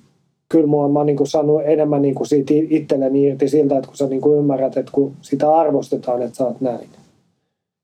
kyllä 0.49 0.67
mua, 0.67 0.89
mä 0.89 0.99
oon 0.99 1.07
niin 1.07 1.27
saanut 1.27 1.63
enemmän 1.65 2.03
niin 2.03 2.15
kuin 2.15 2.27
siitä 2.27 2.55
itselleni 2.71 3.27
irti 3.27 3.49
siltä, 3.49 3.77
että 3.77 3.89
kun 3.89 3.97
sä 3.97 4.07
niin 4.07 4.21
kuin 4.21 4.39
ymmärrät, 4.39 4.77
että 4.77 4.93
kun 4.93 5.13
sitä 5.23 5.57
arvostetaan, 5.57 6.23
että 6.23 6.37
sä 6.37 6.45
oot 6.45 6.61
näin. 6.61 6.89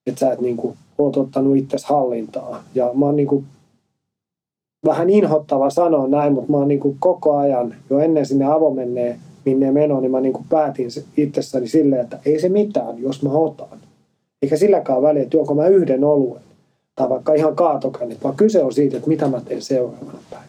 Että 0.07 0.20
sä 0.20 0.33
et 0.33 0.40
niin 0.40 0.57
kuin, 0.57 0.77
oot 0.98 1.16
ottanut 1.16 1.57
itsesi 1.57 1.87
hallintaa. 1.88 2.64
Ja 2.74 2.90
mä 2.94 3.05
oon 3.07 3.16
niin 3.16 3.29
kuin, 3.29 3.44
vähän 4.85 5.11
inhottava 5.11 5.70
sanoa 5.70 6.09
näin, 6.09 6.33
mutta 6.33 6.51
mä 6.51 6.57
oon 6.57 6.68
niin 6.68 6.81
kuin 6.81 6.97
koko 7.01 7.37
ajan, 7.37 7.75
jo 7.90 7.99
ennen 7.99 8.27
sinne 8.27 8.44
avomenneen 8.44 9.18
minne 9.44 9.70
menoon, 9.70 10.03
niin 10.03 10.11
mä 10.11 10.20
niin 10.20 10.33
kuin 10.33 10.47
päätin 10.49 10.88
itsessäni 11.16 11.68
silleen, 11.68 12.03
että 12.03 12.18
ei 12.27 12.40
se 12.40 12.49
mitään, 12.49 13.03
jos 13.03 13.23
mä 13.23 13.31
otan. 13.31 13.79
Eikä 14.42 14.57
silläkään 14.57 15.03
väliä, 15.03 15.23
että 15.23 15.37
juonko 15.37 15.55
mä 15.55 15.66
yhden 15.66 16.05
oluen 16.05 16.42
tai 16.97 17.09
vaikka 17.09 17.35
ihan 17.35 17.57
kaatokännit, 17.57 18.25
vaan 18.25 18.37
kyse 18.37 18.62
on 18.62 18.73
siitä, 18.73 18.97
että 18.97 19.09
mitä 19.09 19.29
mä 19.29 19.40
teen 19.40 19.62
seuraavana 19.62 20.18
päivänä. 20.31 20.49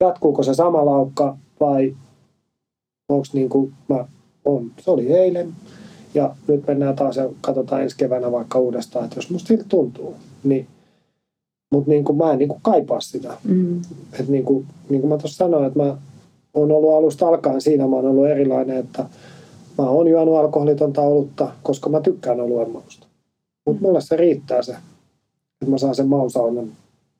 Jatkuuko 0.00 0.42
se 0.42 0.54
sama 0.54 0.86
laukka 0.86 1.36
vai 1.60 1.96
onko 3.08 3.26
niin 3.32 3.48
kuin 3.48 3.72
mä 3.88 4.04
on. 4.44 4.70
Se 4.80 4.90
oli 4.90 5.12
eilen 5.12 5.52
ja 6.14 6.34
nyt 6.48 6.66
mennään 6.66 6.96
taas 6.96 7.16
ja 7.16 7.28
katsotaan 7.40 7.82
ensi 7.82 7.96
keväänä 7.96 8.32
vaikka 8.32 8.58
uudestaan, 8.58 9.04
että 9.04 9.16
jos 9.16 9.30
musta 9.30 9.48
siltä 9.48 9.64
tuntuu, 9.68 10.14
niin 10.44 10.66
mutta 11.72 11.90
niin 11.90 12.04
kuin 12.04 12.18
mä 12.18 12.32
en 12.32 12.38
niin 12.38 12.48
kuin 12.48 12.60
kaipaa 12.62 13.00
sitä. 13.00 13.36
Mm. 13.44 13.82
Et 14.20 14.28
niin, 14.28 14.44
kuin, 14.44 14.66
niin 14.88 15.00
kuin 15.00 15.08
mä 15.08 15.18
tuossa 15.18 15.36
sanoin, 15.36 15.66
että 15.66 15.78
mä 15.78 15.96
oon 16.54 16.72
ollut 16.72 16.94
alusta 16.94 17.28
alkaen 17.28 17.60
siinä, 17.60 17.86
mä 17.86 17.96
oon 17.96 18.06
ollut 18.06 18.26
erilainen, 18.26 18.76
että 18.76 19.04
mä 19.78 19.88
oon 19.88 20.08
juonut 20.08 20.36
alkoholitonta 20.36 21.02
olutta, 21.02 21.48
koska 21.62 21.90
mä 21.90 22.00
tykkään 22.00 22.40
oluen 22.40 22.70
mausta. 22.70 23.06
Mutta 23.66 23.82
mulle 23.82 24.00
se 24.00 24.16
riittää 24.16 24.62
se, 24.62 24.72
että 25.62 25.70
mä 25.70 25.78
saan 25.78 25.94
sen 25.94 26.08
mausaunan 26.08 26.68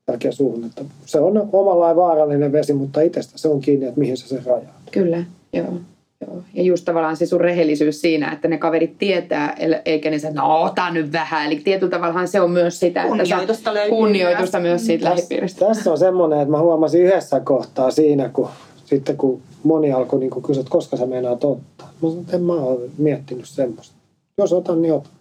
jälkeen 0.07 0.33
suuhun. 0.33 0.63
Että 0.63 0.85
se 1.05 1.19
on 1.19 1.49
omalla 1.53 1.95
vaarallinen 1.95 2.51
vesi, 2.51 2.73
mutta 2.73 3.01
itsestä 3.01 3.37
se 3.37 3.47
on 3.47 3.61
kiinni, 3.61 3.85
että 3.85 3.99
mihin 3.99 4.17
se 4.17 4.27
se 4.27 4.41
rajaa. 4.45 4.81
Kyllä, 4.91 5.23
joo. 5.53 5.73
Joo. 6.21 6.41
Ja 6.53 6.63
just 6.63 6.85
tavallaan 6.85 7.17
se 7.17 7.25
sun 7.25 7.41
rehellisyys 7.41 8.01
siinä, 8.01 8.31
että 8.31 8.47
ne 8.47 8.57
kaverit 8.57 8.97
tietää, 8.97 9.55
eikä 9.85 10.09
ne 10.09 10.15
että 10.15 10.31
no 10.33 10.61
ota 10.63 10.89
nyt 10.89 11.11
vähän. 11.11 11.47
Eli 11.47 11.55
tietyllä 11.55 11.91
tavallaan 11.91 12.27
se 12.27 12.41
on 12.41 12.51
myös 12.51 12.79
sitä, 12.79 13.03
että 13.03 13.15
kunnioitusta, 13.17 13.73
sä, 13.73 13.89
kunnioitusta 13.89 14.59
myös 14.59 14.85
siitä 14.85 15.03
Täs, 15.03 15.17
lähipiiristä. 15.17 15.65
Tässä 15.65 15.91
on 15.91 15.97
semmoinen, 15.97 16.39
että 16.39 16.51
mä 16.51 16.59
huomasin 16.59 17.01
yhdessä 17.01 17.39
kohtaa 17.39 17.91
siinä, 17.91 18.29
kun 18.29 18.49
sitten 18.85 19.17
kun 19.17 19.41
moni 19.63 19.91
alkoi 19.91 20.19
niin 20.19 20.43
kysyä, 20.43 20.61
että 20.61 20.71
koska 20.71 20.97
sä 20.97 21.05
meinaat 21.05 21.43
ottaa. 21.43 21.93
Mä 22.01 22.09
sanoin, 22.09 22.19
että 22.19 22.35
en 22.35 22.43
mä 22.43 22.53
ole 22.53 22.89
miettinyt 22.97 23.45
semmoista. 23.45 23.95
Jos 24.37 24.53
otan, 24.53 24.81
niin 24.81 24.93
otan. 24.93 25.11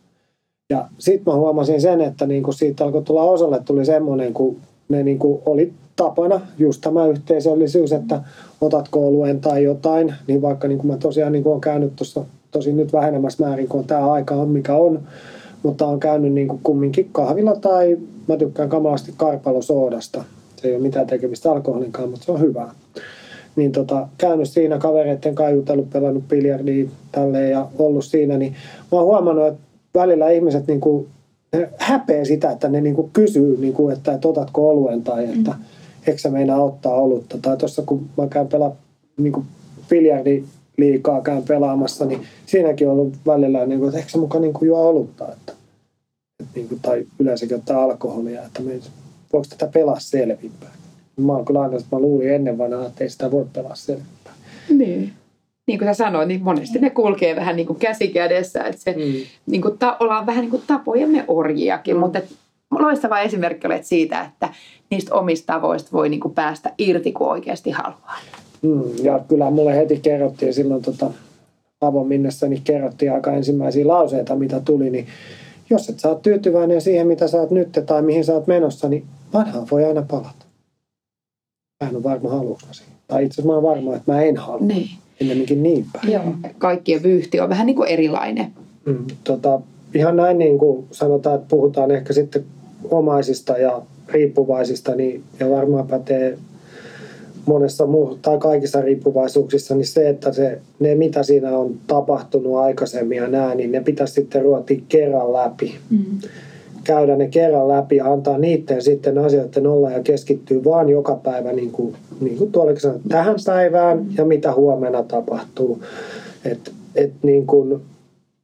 Ja 0.70 0.88
sitten 0.98 1.32
mä 1.32 1.38
huomasin 1.38 1.80
sen, 1.80 2.00
että 2.00 2.26
niin 2.26 2.42
kuin 2.42 2.54
siitä 2.54 2.84
alkoi 2.84 3.02
tulla 3.02 3.22
osalle, 3.22 3.60
tuli 3.64 3.84
semmoinen, 3.84 4.34
kun 4.34 4.56
ne 4.88 5.02
niin 5.02 5.18
kuin 5.18 5.42
oli 5.46 5.72
tapana, 5.96 6.40
just 6.58 6.80
tämä 6.80 7.06
yhteisöllisyys, 7.06 7.92
että 7.92 8.22
otatko 8.60 9.06
oluen 9.06 9.40
tai 9.40 9.64
jotain, 9.64 10.14
niin 10.26 10.42
vaikka 10.42 10.68
niin 10.68 10.78
kuin 10.78 10.86
mä 10.92 10.96
tosiaan 10.96 11.32
niin 11.32 11.42
kuin 11.42 11.50
olen 11.50 11.60
käynyt 11.60 11.96
tuossa 11.96 12.24
tosi 12.50 12.72
nyt 12.72 12.92
vähenemässä 12.92 13.44
määrin, 13.44 13.68
kun 13.68 13.84
tämä 13.84 14.12
aika 14.12 14.34
on 14.34 14.48
mikä 14.48 14.74
on, 14.74 15.00
mutta 15.62 15.86
on 15.86 16.00
käynyt 16.00 16.32
niin 16.32 16.48
kuin 16.48 16.60
kumminkin 16.62 17.08
kahvilla 17.12 17.56
tai 17.56 17.98
mä 18.28 18.36
tykkään 18.36 18.68
kamalasti 18.68 19.14
karpalosoodasta. 19.16 20.24
Se 20.56 20.68
ei 20.68 20.74
ole 20.74 20.82
mitään 20.82 21.06
tekemistä 21.06 21.52
alkoholinkaan, 21.52 22.10
mutta 22.10 22.26
se 22.26 22.32
on 22.32 22.40
hyvää. 22.40 22.70
Niin 23.56 23.72
tota, 23.72 24.08
käynyt 24.18 24.48
siinä 24.48 24.78
kavereiden 24.78 25.34
kaiutellut, 25.34 25.90
pelannut 25.90 26.28
biljardia 26.28 26.88
tälleen 27.12 27.50
ja 27.50 27.66
ollut 27.78 28.04
siinä, 28.04 28.38
niin 28.38 28.52
mä 28.92 28.98
oon 28.98 29.06
huomannut, 29.06 29.46
että 29.46 29.60
välillä 29.94 30.30
ihmiset 30.30 30.66
niin 30.66 30.80
kuin, 30.80 31.06
häpeä 31.78 32.24
sitä, 32.24 32.50
että 32.50 32.68
ne 32.68 32.80
niin 32.80 32.94
kuin 32.94 33.10
kysyy, 33.12 33.56
niin 33.60 33.72
kuin, 33.72 33.96
että, 33.96 34.12
että 34.12 34.28
otatko 34.28 34.68
oluen 34.68 35.02
tai 35.02 35.24
että 35.24 35.50
mm. 35.50 35.64
Sä 36.16 36.30
meinaa 36.30 36.64
ottaa 36.64 36.94
olutta. 36.94 37.38
Tai 37.42 37.56
tuossa 37.56 37.82
kun 37.82 38.08
mä 38.16 38.26
käyn 38.26 38.48
pelaa 38.48 38.72
niin 39.16 39.32
kuin 39.32 39.46
biljardi 39.88 40.44
liikaa 40.76 41.22
käyn 41.22 41.42
pelaamassa, 41.42 42.04
niin 42.04 42.22
siinäkin 42.46 42.88
on 42.88 42.92
ollut 42.92 43.14
välillä, 43.26 43.66
niin 43.66 43.78
kuin, 43.78 43.88
että 43.88 43.98
eikö 43.98 44.10
sä 44.10 44.18
mukaan 44.18 44.42
niin 44.42 44.52
kuin 44.52 44.66
juo 44.66 44.88
olutta. 44.88 45.24
Että, 45.32 45.52
että 46.40 46.52
niin 46.54 46.68
kuin, 46.68 46.80
tai 46.80 47.06
yleensäkin 47.18 47.56
ottaa 47.56 47.82
alkoholia, 47.82 48.42
että 48.42 48.62
me, 48.62 48.72
voiko 49.32 49.46
tätä 49.48 49.72
pelaa 49.72 50.00
selvinpäin. 50.00 50.72
Mä 51.16 51.32
oon 51.32 51.44
kyllä 51.44 51.60
aina, 51.60 51.76
että 51.76 51.96
mä 51.96 52.00
luulin 52.00 52.30
ennen 52.30 52.58
vanhaa, 52.58 52.86
että 52.86 53.04
ei 53.04 53.10
sitä 53.10 53.30
voi 53.30 53.46
pelaa 53.52 53.74
selvinpäin. 53.74 54.36
Niin 54.68 55.12
niin 55.66 55.78
kuin 55.78 55.88
sä 55.88 55.94
sanoit, 55.94 56.28
niin 56.28 56.42
monesti 56.42 56.78
ne 56.78 56.90
kulkee 56.90 57.36
vähän 57.36 57.56
niin 57.56 57.66
kuin 57.66 57.78
käsi 57.78 58.08
kädessä. 58.08 58.64
Että 58.64 58.82
se, 58.82 58.92
mm. 58.92 59.12
niin 59.46 59.62
kuin 59.62 59.78
ta, 59.78 59.96
ollaan 60.00 60.26
vähän 60.26 60.40
niin 60.40 60.50
kuin 60.50 60.62
tapojemme 60.66 61.24
orjiakin, 61.28 61.94
mm. 61.94 62.00
mutta 62.00 62.18
et, 62.18 62.28
loistava 62.70 63.20
esimerkki 63.20 63.66
olet 63.66 63.84
siitä, 63.84 64.20
että 64.20 64.48
niistä 64.90 65.14
omista 65.14 65.52
tavoista 65.52 65.92
voi 65.92 66.08
niin 66.08 66.20
kuin 66.20 66.34
päästä 66.34 66.72
irti, 66.78 67.12
kun 67.12 67.28
oikeasti 67.28 67.70
haluaa. 67.70 68.18
Mm, 68.62 68.82
ja 69.02 69.20
kyllä 69.28 69.50
mulle 69.50 69.76
heti 69.76 70.00
kerrottiin 70.00 70.54
silloin 70.54 70.82
tota, 70.82 71.10
avon 71.80 72.08
minnessä, 72.08 72.48
niin 72.48 72.62
kerrottiin 72.62 73.12
aika 73.12 73.32
ensimmäisiä 73.32 73.88
lauseita, 73.88 74.36
mitä 74.36 74.60
tuli, 74.60 74.90
niin 74.90 75.06
jos 75.70 75.88
et 75.88 76.00
saa 76.00 76.14
tyytyväinen 76.14 76.80
siihen, 76.80 77.06
mitä 77.06 77.28
sä 77.28 77.40
oot 77.40 77.50
nyt 77.50 77.68
tai 77.86 78.02
mihin 78.02 78.24
oot 78.32 78.46
menossa, 78.46 78.88
niin 78.88 79.04
vanhaan 79.32 79.66
voi 79.70 79.84
aina 79.84 80.02
palata. 80.02 80.46
Mä 81.84 81.88
en 81.88 81.96
ole 81.96 82.02
varma, 82.02 82.30
haluuks 82.30 82.64
siihen. 82.72 82.94
Tai 83.08 83.24
itse 83.24 83.34
asiassa 83.34 83.46
mä 83.48 83.54
oon 83.54 83.62
varma, 83.62 83.96
että 83.96 84.12
mä 84.12 84.22
en 84.22 84.36
halua. 84.36 84.66
Niin 84.66 84.88
ennemminkin 85.20 85.62
niin 85.62 85.86
päin. 85.92 86.12
Joo, 86.12 86.24
kaikkien 86.58 87.02
vyyhti 87.02 87.40
on 87.40 87.48
vähän 87.48 87.66
niin 87.66 87.76
kuin 87.76 87.88
erilainen. 87.88 88.52
Mm, 88.84 89.04
tota, 89.24 89.60
ihan 89.94 90.16
näin 90.16 90.38
niin 90.38 90.58
kuin 90.58 90.86
sanotaan, 90.90 91.34
että 91.34 91.48
puhutaan 91.48 91.90
ehkä 91.90 92.12
sitten 92.12 92.44
omaisista 92.90 93.58
ja 93.58 93.82
riippuvaisista, 94.08 94.94
niin, 94.94 95.22
ja 95.40 95.50
varmaan 95.50 95.86
pätee 95.86 96.38
monessa 97.46 97.86
muu, 97.86 98.18
tai 98.22 98.38
kaikissa 98.38 98.80
riippuvaisuuksissa, 98.80 99.74
niin 99.74 99.86
se, 99.86 100.08
että 100.08 100.32
se, 100.32 100.60
ne 100.80 100.94
mitä 100.94 101.22
siinä 101.22 101.58
on 101.58 101.74
tapahtunut 101.86 102.56
aikaisemmin 102.56 103.18
ja 103.18 103.28
nää, 103.28 103.54
niin 103.54 103.72
ne 103.72 103.80
pitäisi 103.80 104.14
sitten 104.14 104.42
ruotia 104.42 104.80
kerran 104.88 105.32
läpi. 105.32 105.74
Mm 105.90 106.18
käydä 106.86 107.16
ne 107.16 107.28
kerran 107.28 107.68
läpi 107.68 107.96
ja 107.96 108.12
antaa 108.12 108.38
niiden 108.38 108.82
sitten 108.82 109.18
asioiden 109.18 109.66
olla 109.66 109.90
ja 109.90 110.02
keskittyä 110.02 110.64
vaan 110.64 110.88
joka 110.88 111.16
päivä, 111.16 111.52
niin 111.52 111.70
kuin, 111.70 111.94
niin 112.20 112.36
kuin 112.36 112.52
tuollakin 112.52 112.80
sanoin, 112.80 113.00
tähän 113.08 113.36
päivään 113.46 114.06
ja 114.16 114.24
mitä 114.24 114.54
huomenna 114.54 115.02
tapahtuu. 115.02 115.82
Että 116.44 116.70
et 116.94 117.12
niin 117.22 117.46
kuin 117.46 117.80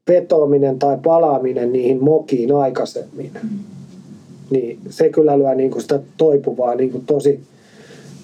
vetoaminen 0.08 0.78
tai 0.78 0.98
palaaminen 1.02 1.72
niihin 1.72 2.04
mokiin 2.04 2.54
aikaisemmin, 2.54 3.30
niin 4.52 4.78
se 4.88 5.08
kyllä 5.08 5.38
lyö 5.38 5.54
niin 5.54 5.70
kuin 5.70 5.82
sitä 5.82 6.00
toipuvaa 6.16 6.74
niin 6.74 6.90
kuin 6.90 7.06
tosi 7.06 7.40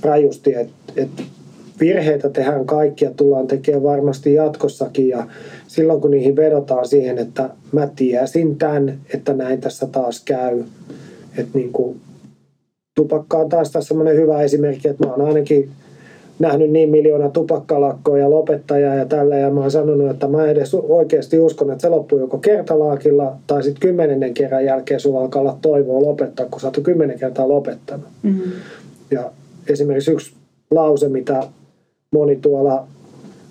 rajusti, 0.03 0.55
että 0.55 0.93
et 0.97 1.09
virheitä 1.81 2.31
tehdään 2.31 2.67
kaikkia, 2.67 3.11
tullaan 3.11 3.47
tekemään 3.47 3.83
varmasti 3.83 4.35
jatkossakin 4.35 5.09
ja 5.09 5.27
silloin 5.67 6.01
kun 6.01 6.11
niihin 6.11 6.37
vedotaan 6.37 6.89
siihen, 6.89 7.19
että 7.19 7.51
mä 7.73 7.89
tiesin 7.97 8.57
tämän, 8.57 8.99
että 9.15 9.33
näin 9.33 9.61
tässä 9.61 9.87
taas 9.87 10.25
käy, 10.25 10.65
että 11.39 11.59
niin 11.59 11.73
kuin, 11.73 12.01
tupakka 12.95 13.39
on 13.39 13.49
taas 13.49 13.71
tässä 13.71 13.89
semmoinen 13.89 14.17
hyvä 14.17 14.43
esimerkki, 14.43 14.89
että 14.89 15.07
mä 15.07 15.13
oon 15.13 15.27
ainakin 15.27 15.71
nähnyt 16.39 16.71
niin 16.71 16.91
miljoona 16.91 17.29
tupakkalakkoja 17.29 18.23
ja 18.23 18.31
lopettajaa 18.31 18.95
ja 18.95 19.07
tällä 19.07 19.37
ja 19.37 19.51
mä 19.51 19.61
oon 19.61 19.71
sanonut, 19.71 20.11
että 20.11 20.29
mä 20.29 20.47
edes 20.47 20.75
oikeasti 20.75 21.39
uskon, 21.39 21.71
että 21.71 21.83
se 21.83 21.89
loppuu 21.89 22.19
joko 22.19 22.39
kertalaakilla 22.39 23.37
tai 23.47 23.63
sitten 23.63 23.81
kymmenennen 23.81 24.35
kerran 24.35 24.65
jälkeen 24.65 25.01
sulla 25.01 25.21
alkaa 25.21 25.43
olla 25.43 25.59
toivoa 25.63 26.03
lopettaa, 26.03 26.47
kun 26.47 26.61
sä 26.61 26.67
oot 26.67 26.81
kymmenen 26.83 27.19
kertaa 27.19 27.49
lopettanut. 27.49 28.07
Mm-hmm. 28.23 28.53
Ja 29.11 29.31
esimerkiksi 29.69 30.13
yksi 30.13 30.33
lause, 30.71 31.09
mitä 31.09 31.43
moni 32.11 32.37
tuolla 32.37 32.87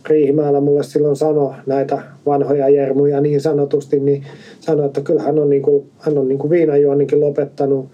Riihimäellä 0.05 0.61
mulle 0.61 0.83
silloin 0.83 1.15
sanoi 1.15 1.53
näitä 1.65 2.01
vanhoja 2.25 2.69
jermuja 2.69 3.21
niin 3.21 3.41
sanotusti, 3.41 3.99
niin 3.99 4.23
sanoi, 4.59 4.85
että 4.85 5.01
kyllä 5.01 5.21
hän 5.21 5.39
on, 5.39 5.49
niin 5.49 5.61
kuin, 5.61 5.89
hän 5.99 6.17
on 6.17 6.27
niin 6.27 6.39
kuin 6.39 6.49
viinajuonninkin 6.49 7.19
lopettanut 7.19 7.85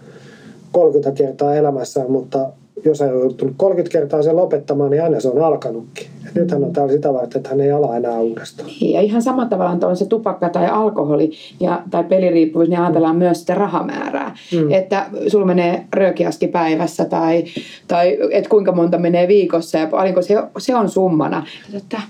30 0.71 1.12
kertaa 1.23 1.56
elämässään, 1.56 2.12
mutta 2.12 2.49
jos 2.86 3.00
hän 3.00 3.14
on 3.14 3.20
joutunut 3.20 3.54
30 3.58 3.92
kertaa 3.92 4.24
sen 4.24 4.36
lopettamaan, 4.36 4.92
niin 4.92 5.04
aina 5.04 5.20
se 5.20 5.30
on 5.30 5.44
alkanutkin. 5.44 6.08
Et 6.28 6.36
nyt 6.36 6.52
hän 6.52 6.64
on 6.64 6.74
täällä 6.74 6.94
sitä 6.94 7.14
varten, 7.14 7.40
että 7.40 7.50
hän 7.50 7.60
ei 7.60 7.72
ala 7.72 7.98
enää 7.98 8.20
uudestaan. 8.20 8.70
Niin, 8.70 8.94
ja 8.94 9.02
ihan 9.02 9.22
samalla 9.22 9.50
tavalla 9.50 9.88
on 9.88 9.98
se 9.98 10.06
tupakka 10.06 10.50
tai 10.50 10.68
alkoholi 10.68 11.32
ja, 11.60 11.84
tai 11.92 12.04
peliriippuvuus, 12.04 12.70
niin 12.70 12.80
ajatellaan 12.80 13.16
mm. 13.16 13.20
myös 13.20 13.40
sitä 13.40 13.56
rahamäärää. 13.56 14.36
Mm. 14.54 14.72
Että 14.72 15.06
sulla 15.28 15.46
menee 15.46 15.86
röökiaski 15.94 16.48
päivässä 16.48 17.06
tai, 17.06 17.44
tai 17.88 18.18
että 18.32 18.50
kuinka 18.50 18.72
monta 18.72 18.98
menee 18.98 19.28
viikossa 19.28 19.78
ja 19.78 19.88
paljonko 19.88 20.22
se, 20.22 20.36
se 20.58 20.76
on 20.76 20.90
summana. 20.90 21.46
Että 21.74 22.02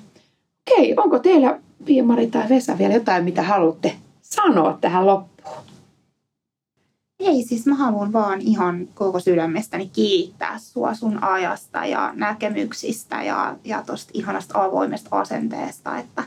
okei, 0.72 0.94
onko 0.98 1.20
teillä 1.20 1.60
Piimari 1.86 2.28
tai 2.28 2.50
Vesa 2.50 2.78
vielä 2.78 2.94
jotain, 2.94 3.24
mitä 3.24 3.42
haluatte 3.42 3.92
sanoa 4.22 4.78
tähän 4.82 5.06
loppuun? 5.06 5.33
Ei, 7.24 7.44
siis 7.44 7.66
mä 7.66 7.76
haluan 7.76 8.14
vaan 8.14 8.42
ihan 8.42 8.88
koko 8.94 9.20
sydämestäni 9.20 9.90
kiittää 9.94 10.60
sua 10.60 10.94
sun 10.94 11.24
ajasta 11.24 11.86
ja 11.86 12.14
näkemyksistä 12.16 13.24
ja, 13.24 13.56
ja 13.64 13.84
tosta 13.86 14.12
ihanasta 14.14 14.64
avoimesta 14.64 15.10
asenteesta. 15.12 15.98
Että 15.98 16.24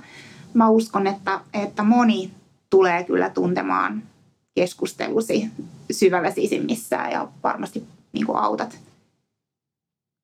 mä 0.54 0.68
uskon, 0.68 1.06
että, 1.06 1.40
että 1.54 1.82
moni 1.82 2.30
tulee 2.70 3.04
kyllä 3.04 3.30
tuntemaan 3.30 4.02
keskustelusi 4.54 5.50
syvällä 5.90 6.30
sisimmissään 6.30 7.12
ja 7.12 7.28
varmasti 7.42 7.84
niin 8.12 8.26
kuin 8.26 8.38
autat 8.38 8.78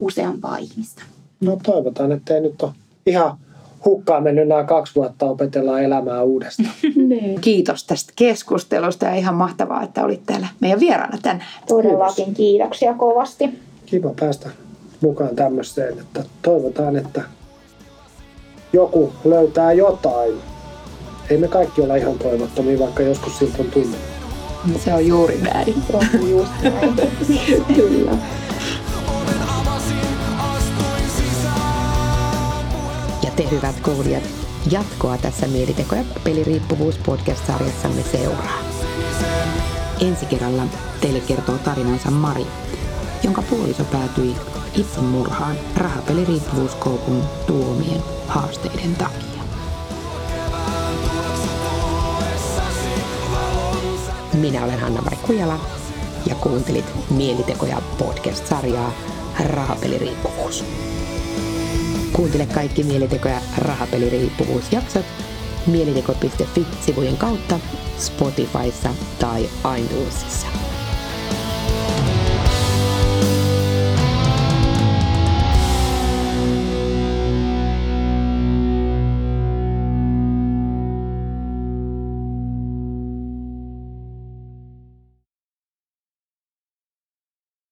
useampaa 0.01 0.57
ihmistä. 0.57 1.03
No 1.41 1.59
toivotaan, 1.63 2.13
että 2.13 2.35
ei 2.35 2.41
nyt 2.41 2.63
ole 2.63 2.73
ihan 3.07 3.39
hukkaan 3.85 4.23
mennyt 4.23 4.49
nämä 4.49 4.65
kaksi 4.65 4.95
vuotta 4.95 5.27
opetellaan 5.27 5.83
elämää 5.83 6.23
uudestaan. 6.23 6.69
Kiitos 7.41 7.85
tästä 7.85 8.13
keskustelusta 8.17 9.05
ja 9.05 9.15
ihan 9.15 9.35
mahtavaa, 9.35 9.83
että 9.83 10.05
olit 10.05 10.27
täällä 10.27 10.47
meidän 10.61 10.81
vieraana 10.81 11.19
tänään. 11.23 11.49
Todellakin 11.69 12.35
kiitoksia 12.35 12.95
kovasti. 12.95 13.51
Kiva 13.87 14.15
päästä 14.21 14.51
mukaan 15.01 15.37
tämmöiseen, 15.37 15.99
että 15.99 16.25
toivotaan, 16.43 16.97
että 16.97 17.23
joku 18.73 19.13
löytää 19.25 19.73
jotain. 19.73 20.33
Ei 21.31 21.39
me 21.39 21.49
kaikki 21.49 21.83
olla 21.83 21.97
ihan 21.97 22.19
toivottomia, 22.19 22.79
vaikka 22.79 23.03
joskus 23.03 23.39
siltä 23.39 23.57
on 23.59 23.71
tunne. 23.71 23.97
Se 24.85 24.95
on 24.95 25.07
juuri 25.07 25.39
näin. 25.41 25.75
Se 25.91 25.97
on 25.97 26.31
just 26.31 26.53
näin. 26.63 26.95
Kyllä. 27.77 28.13
Hyvät 33.53 33.81
kuulijat, 33.81 34.23
jatkoa 34.71 35.19
tässä 35.19 35.47
Mieliteko- 35.47 35.95
ja 35.95 36.05
peliriippuvuus 36.25 36.99
podcast-sarjassamme 36.99 38.03
seuraa. 38.13 38.59
Ensi 40.01 40.27
kerralla 40.27 40.63
teille 41.01 41.21
kertoo 41.21 41.59
tarinansa 41.59 42.11
Mari, 42.11 42.47
jonka 43.23 43.43
puoliso 43.43 43.85
päätyi 43.85 44.37
itsemurhaan 44.75 45.57
rahapeliriippuvuuskoukun 45.77 47.23
tuomien 47.47 48.03
haasteiden 48.27 48.97
takia. 48.97 49.43
Minä 54.35 54.65
olen 54.65 54.79
Hanna-Mari 54.81 55.17
Kujala 55.17 55.61
ja 56.27 56.35
kuuntelit 56.35 57.11
Mielitekoja 57.11 57.83
podcast-sarjaa 57.99 58.93
Rahapeliriippuvuus. 59.45 60.65
Kuuntele 62.13 62.47
kaikki 62.47 62.83
Mieliteko- 62.83 63.29
ja 63.29 63.41
rahapeliriippuvuusjaksot 63.59 65.05
mieliteko.fi-sivujen 65.67 67.17
kautta 67.17 67.61
Spotifyssa 67.99 68.91
tai 69.19 69.49
iTunesissa. 69.79 70.62